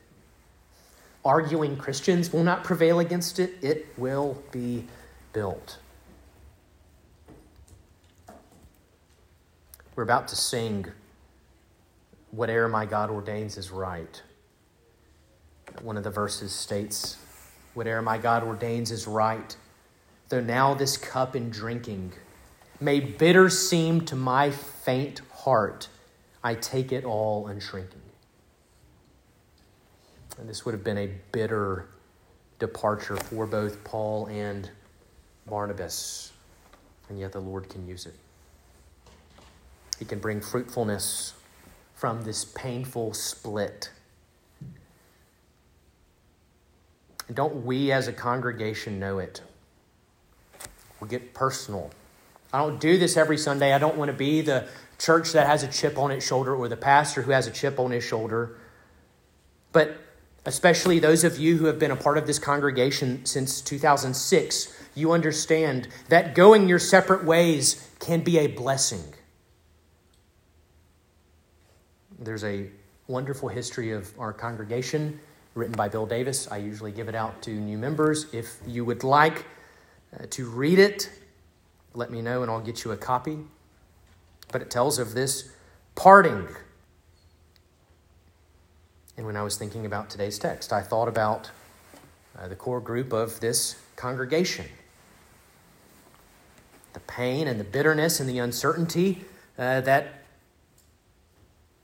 Arguing 1.23 1.77
Christians 1.77 2.31
will 2.31 2.43
not 2.43 2.63
prevail 2.63 2.99
against 2.99 3.39
it. 3.39 3.53
It 3.61 3.87
will 3.97 4.41
be 4.51 4.87
built. 5.33 5.77
We're 9.95 10.03
about 10.03 10.27
to 10.29 10.35
sing 10.35 10.87
Whatever 12.31 12.69
My 12.69 12.85
God 12.85 13.09
Ordains 13.09 13.57
is 13.57 13.71
Right. 13.71 14.21
One 15.81 15.97
of 15.97 16.03
the 16.03 16.09
verses 16.09 16.53
states, 16.53 17.17
Whatever 17.73 18.01
my 18.01 18.17
God 18.17 18.43
ordains 18.43 18.91
is 18.91 19.07
right, 19.07 19.55
though 20.29 20.41
now 20.41 20.73
this 20.73 20.97
cup 20.97 21.35
in 21.35 21.49
drinking 21.49 22.13
may 22.81 22.99
bitter 22.99 23.49
seem 23.49 24.01
to 24.05 24.15
my 24.15 24.49
faint 24.49 25.21
heart, 25.31 25.87
I 26.43 26.55
take 26.55 26.91
it 26.91 27.05
all 27.05 27.47
unshrinking. 27.47 28.01
And 30.39 30.49
this 30.49 30.65
would 30.65 30.73
have 30.73 30.83
been 30.83 30.97
a 30.97 31.11
bitter 31.31 31.85
departure 32.57 33.15
for 33.15 33.45
both 33.45 33.83
Paul 33.83 34.25
and 34.25 34.69
Barnabas, 35.45 36.31
and 37.09 37.19
yet 37.19 37.31
the 37.31 37.39
Lord 37.39 37.69
can 37.69 37.87
use 37.87 38.07
it. 38.07 38.15
He 39.99 40.05
can 40.05 40.19
bring 40.19 40.41
fruitfulness 40.41 41.33
from 41.93 42.23
this 42.23 42.43
painful 42.43 43.13
split. 43.13 43.91
And 47.27 47.35
don't 47.35 47.63
we 47.63 47.91
as 47.91 48.07
a 48.07 48.13
congregation 48.13 48.99
know 48.99 49.19
it? 49.19 49.41
We'll 50.99 51.09
get 51.09 51.35
personal. 51.35 51.91
I 52.53 52.59
don't 52.59 52.79
do 52.79 52.97
this 52.97 53.17
every 53.17 53.37
Sunday. 53.37 53.73
I 53.73 53.77
don't 53.77 53.97
want 53.97 54.09
to 54.09 54.17
be 54.17 54.41
the 54.41 54.67
church 54.99 55.31
that 55.31 55.47
has 55.47 55.63
a 55.63 55.67
chip 55.67 55.97
on 55.97 56.11
its 56.11 56.25
shoulder 56.25 56.55
or 56.55 56.67
the 56.67 56.77
pastor 56.77 57.21
who 57.21 57.31
has 57.31 57.47
a 57.47 57.51
chip 57.51 57.79
on 57.79 57.91
his 57.91 58.03
shoulder. 58.03 58.57
But 59.71 59.97
especially 60.45 60.99
those 60.99 61.23
of 61.23 61.39
you 61.39 61.57
who 61.57 61.65
have 61.65 61.79
been 61.79 61.91
a 61.91 61.95
part 61.95 62.17
of 62.17 62.27
this 62.27 62.39
congregation 62.39 63.25
since 63.25 63.61
2006, 63.61 64.73
you 64.95 65.11
understand 65.11 65.87
that 66.09 66.35
going 66.35 66.67
your 66.67 66.79
separate 66.79 67.23
ways 67.23 67.89
can 67.99 68.21
be 68.21 68.37
a 68.39 68.47
blessing. 68.47 69.13
There's 72.19 72.43
a 72.43 72.67
wonderful 73.07 73.49
history 73.49 73.91
of 73.91 74.11
our 74.19 74.33
congregation 74.33 75.19
written 75.55 75.73
by 75.73 75.89
Bill 75.89 76.05
Davis. 76.05 76.49
I 76.51 76.57
usually 76.57 76.91
give 76.91 77.09
it 77.09 77.15
out 77.15 77.41
to 77.43 77.51
new 77.51 77.77
members. 77.77 78.27
If 78.33 78.57
you 78.67 78.85
would 78.85 79.03
like 79.03 79.45
uh, 80.13 80.25
to 80.31 80.49
read 80.49 80.79
it, 80.79 81.09
let 81.93 82.11
me 82.11 82.21
know 82.21 82.41
and 82.41 82.51
I'll 82.51 82.61
get 82.61 82.83
you 82.83 82.91
a 82.91 82.97
copy. 82.97 83.39
But 84.51 84.61
it 84.61 84.69
tells 84.69 84.99
of 84.99 85.13
this 85.13 85.51
parting. 85.95 86.47
And 89.17 89.25
when 89.25 89.37
I 89.37 89.43
was 89.43 89.57
thinking 89.57 89.85
about 89.85 90.09
today's 90.09 90.39
text, 90.39 90.73
I 90.73 90.81
thought 90.81 91.07
about 91.07 91.51
uh, 92.37 92.47
the 92.47 92.55
core 92.55 92.79
group 92.79 93.13
of 93.13 93.39
this 93.39 93.75
congregation 93.95 94.65
the 96.93 96.99
pain 97.01 97.47
and 97.47 97.59
the 97.59 97.63
bitterness 97.63 98.19
and 98.19 98.29
the 98.29 98.39
uncertainty 98.39 99.23
uh, 99.57 99.81
that 99.81 100.23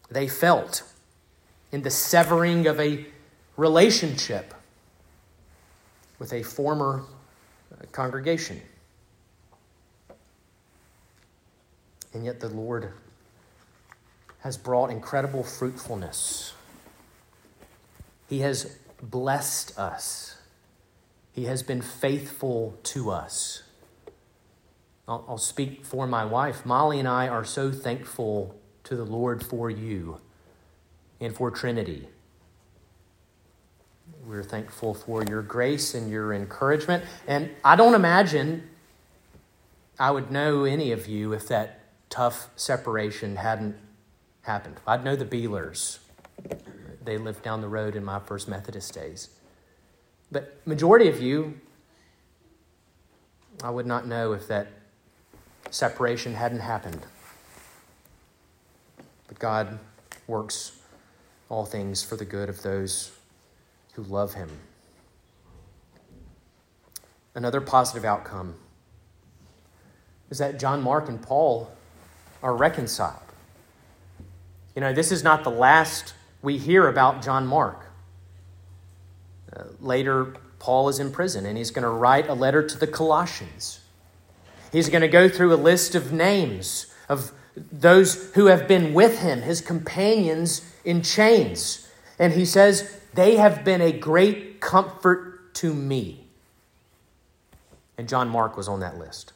they 0.09 0.27
felt 0.27 0.83
in 1.71 1.81
the 1.81 1.89
severing 1.89 2.67
of 2.67 2.79
a 2.79 3.05
relationship 3.55 4.53
with 6.19 6.33
a 6.33 6.43
former 6.43 7.03
uh, 7.71 7.85
congregation. 7.91 8.61
And 12.17 12.25
yet 12.25 12.39
the 12.39 12.49
Lord 12.49 12.93
has 14.39 14.57
brought 14.57 14.89
incredible 14.89 15.43
fruitfulness. 15.43 16.53
He 18.27 18.39
has 18.39 18.79
blessed 18.99 19.77
us. 19.77 20.39
He 21.31 21.45
has 21.45 21.61
been 21.61 21.83
faithful 21.83 22.75
to 22.85 23.11
us. 23.11 23.61
I'll, 25.07 25.25
I'll, 25.29 25.37
speak 25.37 25.85
for 25.85 26.07
my 26.07 26.25
wife. 26.25 26.65
Molly 26.65 26.97
and 26.97 27.07
I 27.07 27.27
are 27.27 27.45
so 27.45 27.71
thankful 27.71 28.55
to 28.85 28.95
the 28.95 29.05
Lord 29.05 29.45
for 29.45 29.69
you 29.69 30.19
and 31.19 31.35
for 31.35 31.51
Trinity. 31.51 32.07
We're 34.25 34.41
thankful 34.41 34.95
for 34.95 35.23
your 35.23 35.43
grace 35.43 35.93
and 35.93 36.09
your 36.09 36.33
encouragement. 36.33 37.03
And 37.27 37.51
I 37.63 37.75
don't 37.75 37.93
imagine 37.93 38.67
I 39.99 40.09
would 40.09 40.31
know 40.31 40.63
any 40.63 40.91
of 40.91 41.07
you 41.07 41.33
if 41.33 41.47
that 41.49 41.83
tough 42.09 42.49
separation 42.55 43.35
hadn't 43.35 43.75
happened. 44.41 44.77
I'd 44.87 45.03
know 45.03 45.15
the 45.15 45.25
Beelers. 45.25 45.99
They 47.03 47.17
lived 47.17 47.43
down 47.43 47.61
the 47.61 47.67
road 47.67 47.95
in 47.95 48.03
my 48.03 48.19
First 48.19 48.47
Methodist 48.47 48.93
days. 48.93 49.29
But 50.31 50.57
majority 50.65 51.07
of 51.07 51.21
you, 51.21 51.59
I 53.63 53.69
would 53.69 53.85
not 53.85 54.07
know 54.07 54.33
if 54.33 54.47
that 54.47 54.67
separation 55.71 56.33
hadn't 56.33 56.59
happened. 56.59 57.05
But 59.27 59.39
God 59.39 59.79
works 60.27 60.73
all 61.49 61.65
things 61.65 62.03
for 62.03 62.15
the 62.15 62.25
good 62.25 62.49
of 62.49 62.61
those 62.61 63.11
who 63.93 64.03
love 64.03 64.33
him. 64.33 64.49
Another 67.35 67.61
positive 67.61 68.03
outcome 68.03 68.55
is 70.29 70.39
that 70.39 70.59
John 70.59 70.81
Mark 70.81 71.07
and 71.07 71.21
Paul 71.21 71.71
are 72.41 72.55
reconciled. 72.55 73.21
You 74.75 74.81
know, 74.81 74.93
this 74.93 75.11
is 75.11 75.23
not 75.23 75.43
the 75.43 75.49
last 75.49 76.13
we 76.41 76.57
hear 76.57 76.87
about 76.87 77.23
John 77.23 77.47
Mark. 77.47 77.85
Uh, 79.55 79.63
later, 79.79 80.35
Paul 80.59 80.89
is 80.89 80.99
in 80.99 81.11
prison 81.11 81.45
and 81.45 81.57
he's 81.57 81.71
going 81.71 81.83
to 81.83 81.89
write 81.89 82.29
a 82.29 82.33
letter 82.33 82.65
to 82.67 82.77
the 82.77 82.87
Colossians. 82.87 83.79
He's 84.71 84.89
going 84.89 85.01
to 85.01 85.07
go 85.07 85.29
through 85.29 85.53
a 85.53 85.55
list 85.55 85.95
of 85.95 86.11
names 86.11 86.93
of 87.09 87.31
those 87.55 88.31
who 88.35 88.47
have 88.47 88.67
been 88.67 88.93
with 88.93 89.19
him, 89.19 89.41
his 89.41 89.61
companions 89.61 90.61
in 90.85 91.01
chains. 91.01 91.89
And 92.19 92.33
he 92.33 92.45
says, 92.45 92.99
They 93.13 93.37
have 93.37 93.63
been 93.63 93.81
a 93.81 93.91
great 93.91 94.61
comfort 94.61 95.53
to 95.55 95.73
me. 95.73 96.27
And 97.97 98.07
John 98.07 98.29
Mark 98.29 98.55
was 98.55 98.67
on 98.67 98.79
that 98.81 98.97
list. 98.97 99.33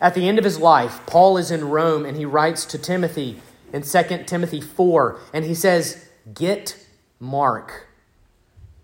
At 0.00 0.14
the 0.14 0.28
end 0.28 0.38
of 0.38 0.44
his 0.44 0.58
life, 0.58 1.00
Paul 1.06 1.36
is 1.36 1.50
in 1.50 1.68
Rome 1.68 2.04
and 2.04 2.16
he 2.16 2.24
writes 2.24 2.64
to 2.66 2.78
Timothy 2.78 3.40
in 3.72 3.82
2 3.82 4.24
Timothy 4.26 4.60
4, 4.60 5.18
and 5.32 5.44
he 5.44 5.54
says, 5.54 6.08
Get 6.34 6.78
Mark 7.18 7.86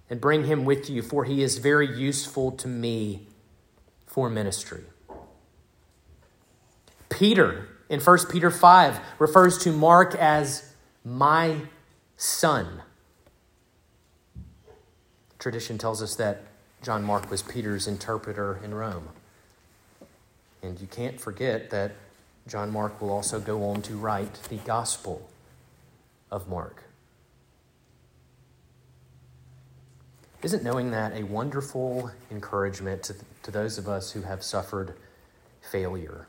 and 0.08 0.20
bring 0.20 0.44
him 0.44 0.64
with 0.64 0.88
you, 0.88 1.02
for 1.02 1.24
he 1.24 1.42
is 1.42 1.58
very 1.58 1.86
useful 1.86 2.50
to 2.52 2.68
me 2.68 3.26
for 4.06 4.30
ministry. 4.30 4.84
Peter 7.10 7.68
in 7.88 8.00
1 8.00 8.18
Peter 8.30 8.50
5 8.50 9.00
refers 9.18 9.58
to 9.58 9.72
Mark 9.72 10.14
as 10.14 10.72
my 11.04 11.62
son. 12.16 12.82
Tradition 15.38 15.78
tells 15.78 16.02
us 16.02 16.16
that 16.16 16.42
John 16.82 17.02
Mark 17.02 17.30
was 17.30 17.42
Peter's 17.42 17.86
interpreter 17.86 18.60
in 18.62 18.74
Rome. 18.74 19.08
And 20.62 20.80
you 20.80 20.86
can't 20.86 21.20
forget 21.20 21.70
that 21.70 21.92
John 22.46 22.72
Mark 22.72 23.00
will 23.00 23.10
also 23.10 23.40
go 23.40 23.64
on 23.64 23.82
to 23.82 23.94
write 23.94 24.34
the 24.44 24.56
Gospel 24.56 25.28
of 26.30 26.48
Mark. 26.48 26.82
Isn't 30.42 30.62
knowing 30.62 30.90
that 30.92 31.14
a 31.14 31.24
wonderful 31.24 32.10
encouragement 32.30 33.02
to, 33.04 33.14
to 33.42 33.50
those 33.50 33.76
of 33.76 33.88
us 33.88 34.12
who 34.12 34.22
have 34.22 34.42
suffered 34.42 34.94
failure? 35.60 36.28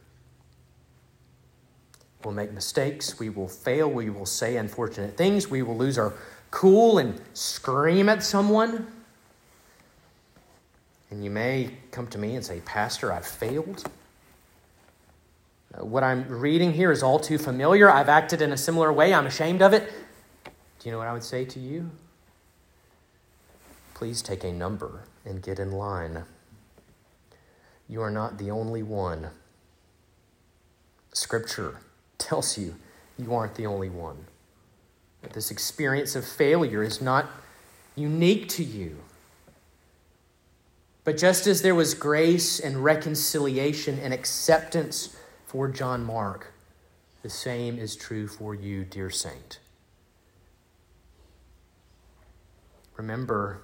We'll 2.24 2.34
make 2.34 2.52
mistakes, 2.52 3.20
we 3.20 3.30
will 3.30 3.48
fail, 3.48 3.90
we 3.90 4.10
will 4.10 4.26
say 4.26 4.58
unfortunate 4.58 5.16
things, 5.16 5.48
we 5.48 5.62
will 5.62 5.78
lose 5.78 5.98
our 5.98 6.14
cool 6.52 6.98
and 6.98 7.22
scream 7.34 8.10
at 8.10 8.24
someone. 8.24 8.88
And 11.12 11.24
you 11.24 11.30
may 11.30 11.72
come 11.92 12.08
to 12.08 12.18
me 12.18 12.36
and 12.36 12.44
say, 12.44 12.62
Pastor, 12.66 13.14
I've 13.14 13.26
failed. 13.26 13.90
What 15.78 16.04
I'm 16.04 16.28
reading 16.28 16.74
here 16.74 16.92
is 16.92 17.04
all 17.04 17.20
too 17.20 17.38
familiar. 17.38 17.92
I've 17.92 18.10
acted 18.10 18.42
in 18.42 18.52
a 18.52 18.58
similar 18.58 18.92
way. 18.92 19.14
I'm 19.14 19.28
ashamed 19.28 19.62
of 19.62 19.74
it. 19.74 19.92
Do 20.46 20.52
you 20.84 20.92
know 20.92 20.98
what 20.98 21.08
I 21.08 21.14
would 21.14 21.24
say 21.24 21.46
to 21.46 21.60
you? 21.60 21.92
Please 23.94 24.22
take 24.22 24.44
a 24.44 24.52
number 24.52 25.04
and 25.26 25.44
get 25.44 25.60
in 25.60 25.72
line. 25.72 26.24
You 27.88 28.02
are 28.02 28.10
not 28.10 28.38
the 28.38 28.50
only 28.50 28.82
one. 28.82 29.30
Scripture 31.14 31.82
tells 32.18 32.58
you 32.58 32.76
you 33.18 33.34
aren't 33.34 33.56
the 33.56 33.66
only 33.66 33.90
one. 33.90 34.26
That 35.22 35.34
this 35.34 35.52
experience 35.52 36.16
of 36.16 36.26
failure 36.26 36.82
is 36.82 37.02
not 37.02 37.28
unique 37.96 38.48
to 38.50 38.64
you. 38.64 38.98
But 41.04 41.18
just 41.18 41.46
as 41.46 41.62
there 41.62 41.76
was 41.76 41.94
grace 41.94 42.60
and 42.60 42.84
reconciliation 42.84 44.00
and 44.00 44.14
acceptance 44.14 45.16
for 45.50 45.68
John 45.68 46.06
Mark, 46.06 46.54
the 47.24 47.30
same 47.30 47.80
is 47.80 47.96
true 47.96 48.28
for 48.28 48.54
you, 48.54 48.86
dear 48.86 49.10
saint. 49.10 49.60
Remember 52.96 53.62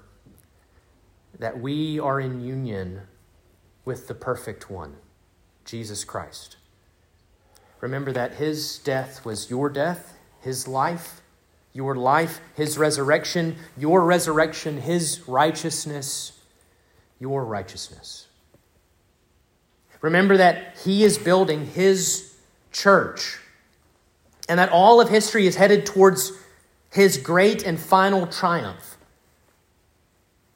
that 1.38 1.60
we 1.60 2.00
are 2.00 2.20
in 2.20 2.42
union 2.42 3.02
with 3.86 4.08
the 4.08 4.16
perfect 4.16 4.68
one, 4.68 4.96
Jesus 5.64 6.04
Christ. 6.04 6.58
Remember 7.82 8.12
that 8.12 8.34
his 8.34 8.80
death 8.80 9.24
was 9.24 9.52
your 9.52 9.70
death, 9.70 10.18
his 10.42 10.68
life, 10.68 11.22
your 11.72 11.96
life, 11.96 12.42
his 12.56 12.80
resurrection, 12.80 13.58
your 13.78 14.04
resurrection, 14.04 14.82
his 14.82 15.22
righteousness, 15.28 16.32
your 17.20 17.46
righteousness. 17.46 18.25
Remember 20.02 20.38
that 20.38 20.78
he 20.84 21.04
is 21.04 21.18
building 21.18 21.66
his 21.66 22.36
church 22.72 23.40
and 24.48 24.60
that 24.60 24.70
all 24.70 25.02
of 25.02 25.10
history 25.10 25.48
is 25.48 25.56
headed 25.56 25.86
towards 25.86 26.32
his 26.92 27.18
great 27.18 27.64
and 27.64 27.80
final 27.80 28.28
triumph. 28.28 28.98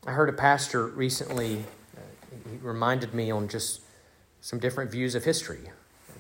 I 0.06 0.12
heard 0.12 0.30
a 0.30 0.34
pastor 0.34 0.88
recently, 0.88 1.66
uh, 1.98 2.02
he 2.50 2.58
reminded 2.58 3.14
me 3.14 3.32
on 3.32 3.48
just 3.48 3.82
some 4.42 4.60
different 4.60 4.92
views 4.92 5.16
of 5.16 5.24
history. 5.24 5.60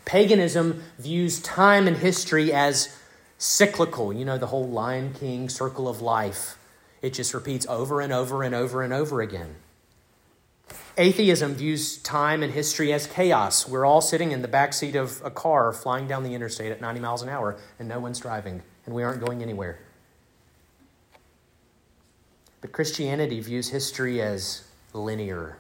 Paganism 0.06 0.84
views 0.98 1.40
time 1.42 1.88
and 1.88 1.98
history 1.98 2.52
as 2.52 2.98
cyclical. 3.38 4.12
You 4.12 4.26
know, 4.26 4.38
the 4.38 4.48
whole 4.48 4.68
Lion 4.68 5.14
King 5.14 5.50
circle 5.50 5.88
of 5.88 6.02
life. 6.02 6.58
It 7.02 7.14
just 7.14 7.34
repeats 7.34 7.66
over 7.68 8.02
and 8.02 8.12
over 8.12 8.44
and 8.44 8.54
over 8.54 8.84
and 8.84 8.92
over 8.92 9.22
again. 9.22 9.56
Atheism 10.98 11.56
views 11.56 11.98
time 11.98 12.44
and 12.44 12.54
history 12.54 12.92
as 12.92 13.08
chaos. 13.08 13.68
We're 13.68 13.86
all 13.86 14.02
sitting 14.02 14.32
in 14.32 14.42
the 14.42 14.48
back 14.48 14.74
seat 14.74 14.96
of 14.96 15.22
a 15.24 15.32
car 15.32 15.72
flying 15.72 16.08
down 16.08 16.24
the 16.24 16.34
interstate 16.36 16.72
at 16.72 16.82
90 16.82 17.00
miles 17.00 17.22
an 17.22 17.30
hour, 17.30 17.58
and 17.80 17.88
no 17.88 18.00
one's 18.00 18.20
driving, 18.20 18.62
and 18.86 18.94
we 18.94 19.04
aren't 19.04 19.24
going 19.24 19.42
anywhere. 19.42 19.80
But 22.62 22.72
Christianity 22.72 23.40
views 23.40 23.70
history 23.70 24.22
as 24.22 24.64
linear, 24.94 25.58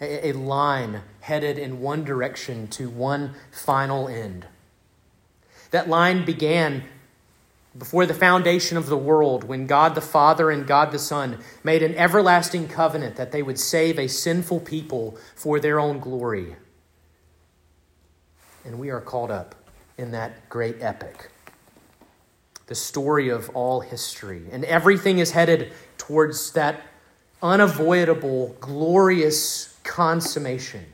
a, 0.00 0.28
a 0.28 0.32
line 0.32 1.02
headed 1.20 1.58
in 1.58 1.80
one 1.80 2.04
direction 2.04 2.68
to 2.68 2.88
one 2.88 3.34
final 3.50 4.08
end. 4.08 4.46
That 5.70 5.88
line 5.88 6.24
began 6.24 6.84
before 7.76 8.04
the 8.04 8.14
foundation 8.14 8.76
of 8.76 8.86
the 8.86 8.96
world, 8.96 9.44
when 9.44 9.66
God 9.66 9.94
the 9.94 10.02
Father 10.02 10.50
and 10.50 10.66
God 10.66 10.92
the 10.92 10.98
Son 10.98 11.38
made 11.64 11.82
an 11.82 11.94
everlasting 11.94 12.68
covenant 12.68 13.16
that 13.16 13.32
they 13.32 13.42
would 13.42 13.58
save 13.58 13.98
a 13.98 14.08
sinful 14.08 14.60
people 14.60 15.16
for 15.34 15.58
their 15.58 15.80
own 15.80 15.98
glory. 15.98 16.56
And 18.64 18.78
we 18.78 18.90
are 18.90 19.00
caught 19.00 19.30
up 19.30 19.54
in 19.96 20.10
that 20.10 20.48
great 20.50 20.76
epic, 20.80 21.30
the 22.66 22.74
story 22.74 23.30
of 23.30 23.48
all 23.50 23.80
history. 23.80 24.42
And 24.52 24.64
everything 24.66 25.18
is 25.18 25.30
headed 25.30 25.72
towards 25.96 26.52
that 26.52 26.82
unavoidable, 27.42 28.54
glorious 28.60 29.78
consummation 29.82 30.84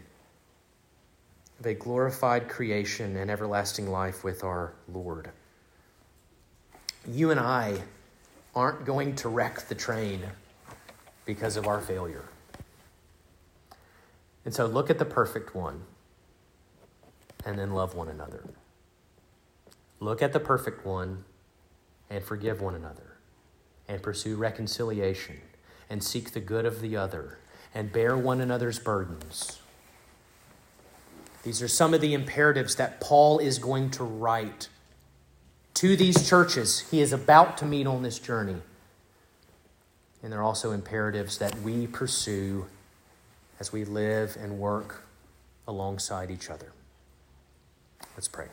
of 1.59 1.67
a 1.67 1.75
glorified 1.75 2.49
creation 2.49 3.17
and 3.17 3.31
everlasting 3.31 3.91
life 3.91 4.23
with 4.23 4.45
our 4.45 4.75
Lord 4.87 5.31
you 7.09 7.31
and 7.31 7.41
I 7.41 7.83
aren't 8.55 8.85
going 8.85 9.15
to 9.17 9.29
wreck 9.29 9.69
the 9.69 9.75
train 9.75 10.23
because 11.25 11.57
of 11.57 11.67
our 11.67 11.81
failure. 11.81 12.25
And 14.45 14.55
so 14.55 14.67
look 14.67 14.91
at 14.91 14.99
the 14.99 15.05
perfect 15.05 15.55
one 15.55 15.83
and 17.45 17.59
then 17.59 17.73
love 17.73 17.95
one 17.95 18.09
another. 18.09 18.45
Look 20.01 20.23
at 20.23 20.33
the 20.33 20.41
perfect 20.41 20.85
one 20.87 21.25
and 22.11 22.25
forgive 22.25 22.61
one 22.61 22.75
another 22.75 23.17
and 23.89 24.03
pursue 24.03 24.37
reconciliation 24.37 25.41
and 25.91 26.03
seek 26.03 26.33
the 26.33 26.41
good 26.41 26.67
of 26.67 26.81
the 26.81 26.97
other 26.97 27.39
and 27.75 27.93
bear 27.93 28.17
one 28.17 28.41
another's 28.41 28.79
burdens. 28.79 29.61
These 31.43 31.63
are 31.63 31.69
some 31.69 31.95
of 31.95 32.01
the 32.01 32.15
imperatives 32.15 32.75
that 32.77 33.01
Paul 33.01 33.39
is 33.39 33.59
going 33.59 33.91
to 33.93 34.05
write 34.05 34.69
to 35.79 35.95
these 35.95 36.29
churches 36.29 36.81
he 36.91 37.01
is 37.01 37.13
about 37.13 37.57
to 37.57 37.65
meet 37.65 37.87
on 37.87 38.03
this 38.03 38.19
journey. 38.19 38.57
And 40.25 40.33
they're 40.33 40.43
also 40.43 40.73
imperatives 40.73 41.39
that 41.39 41.57
we 41.61 41.87
pursue 41.87 42.67
as 43.61 43.73
we 43.73 43.85
live 43.85 44.37
and 44.41 44.59
work 44.59 45.05
alongside 45.69 46.33
each 46.33 46.51
other. 46.51 46.73
Let's 48.17 48.27
pray. 48.27 48.47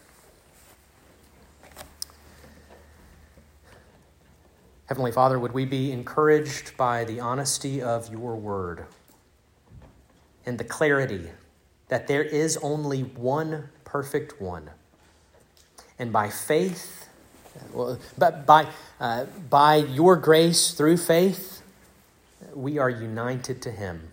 Heavenly 4.86 5.12
Father, 5.12 5.40
would 5.40 5.54
we 5.54 5.66
be 5.66 5.92
encouraged 5.92 6.78
by 6.78 7.06
the 7.06 7.22
honesty 7.22 7.82
of 7.82 8.12
your 8.12 8.36
word 8.36 8.86
and 10.46 10.60
the 10.60 10.64
clarity 10.64 11.32
that 11.88 12.06
there 12.06 12.22
is 12.24 12.56
only 12.58 13.02
one 13.02 13.70
perfect 13.84 14.40
one? 14.40 14.70
And 15.98 16.14
by 16.14 16.30
faith, 16.30 17.05
well, 17.74 18.00
but 18.18 18.46
by, 18.46 18.68
uh, 19.00 19.26
by 19.50 19.76
your 19.76 20.16
grace 20.16 20.72
through 20.72 20.98
faith, 20.98 21.62
we 22.54 22.78
are 22.78 22.90
united 22.90 23.62
to 23.64 23.72
Him. 23.72 24.12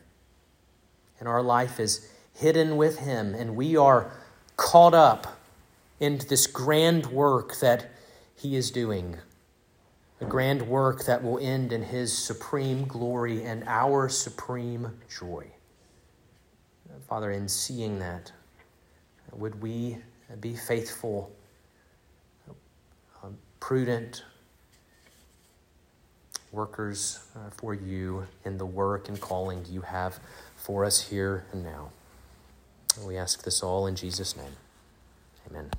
And 1.18 1.28
our 1.28 1.42
life 1.42 1.78
is 1.78 2.08
hidden 2.34 2.76
with 2.76 2.98
Him, 2.98 3.34
and 3.34 3.56
we 3.56 3.76
are 3.76 4.10
caught 4.56 4.94
up 4.94 5.38
into 6.00 6.26
this 6.26 6.46
grand 6.46 7.06
work 7.06 7.58
that 7.60 7.90
He 8.34 8.56
is 8.56 8.70
doing. 8.70 9.18
A 10.20 10.24
grand 10.24 10.62
work 10.68 11.04
that 11.06 11.22
will 11.22 11.38
end 11.38 11.72
in 11.72 11.82
His 11.82 12.16
supreme 12.16 12.86
glory 12.86 13.42
and 13.44 13.64
our 13.66 14.08
supreme 14.08 15.00
joy. 15.08 15.46
Father, 17.08 17.30
in 17.30 17.48
seeing 17.48 17.98
that, 17.98 18.32
would 19.32 19.60
we 19.60 19.98
be 20.40 20.54
faithful? 20.54 21.30
Prudent 23.62 24.24
workers 26.50 27.20
uh, 27.36 27.48
for 27.50 27.74
you 27.74 28.26
in 28.44 28.58
the 28.58 28.66
work 28.66 29.08
and 29.08 29.20
calling 29.20 29.64
you 29.70 29.82
have 29.82 30.18
for 30.56 30.84
us 30.84 31.00
here 31.10 31.44
and 31.52 31.62
now. 31.62 31.92
We 33.06 33.16
ask 33.16 33.44
this 33.44 33.62
all 33.62 33.86
in 33.86 33.94
Jesus' 33.94 34.36
name. 34.36 34.56
Amen. 35.48 35.70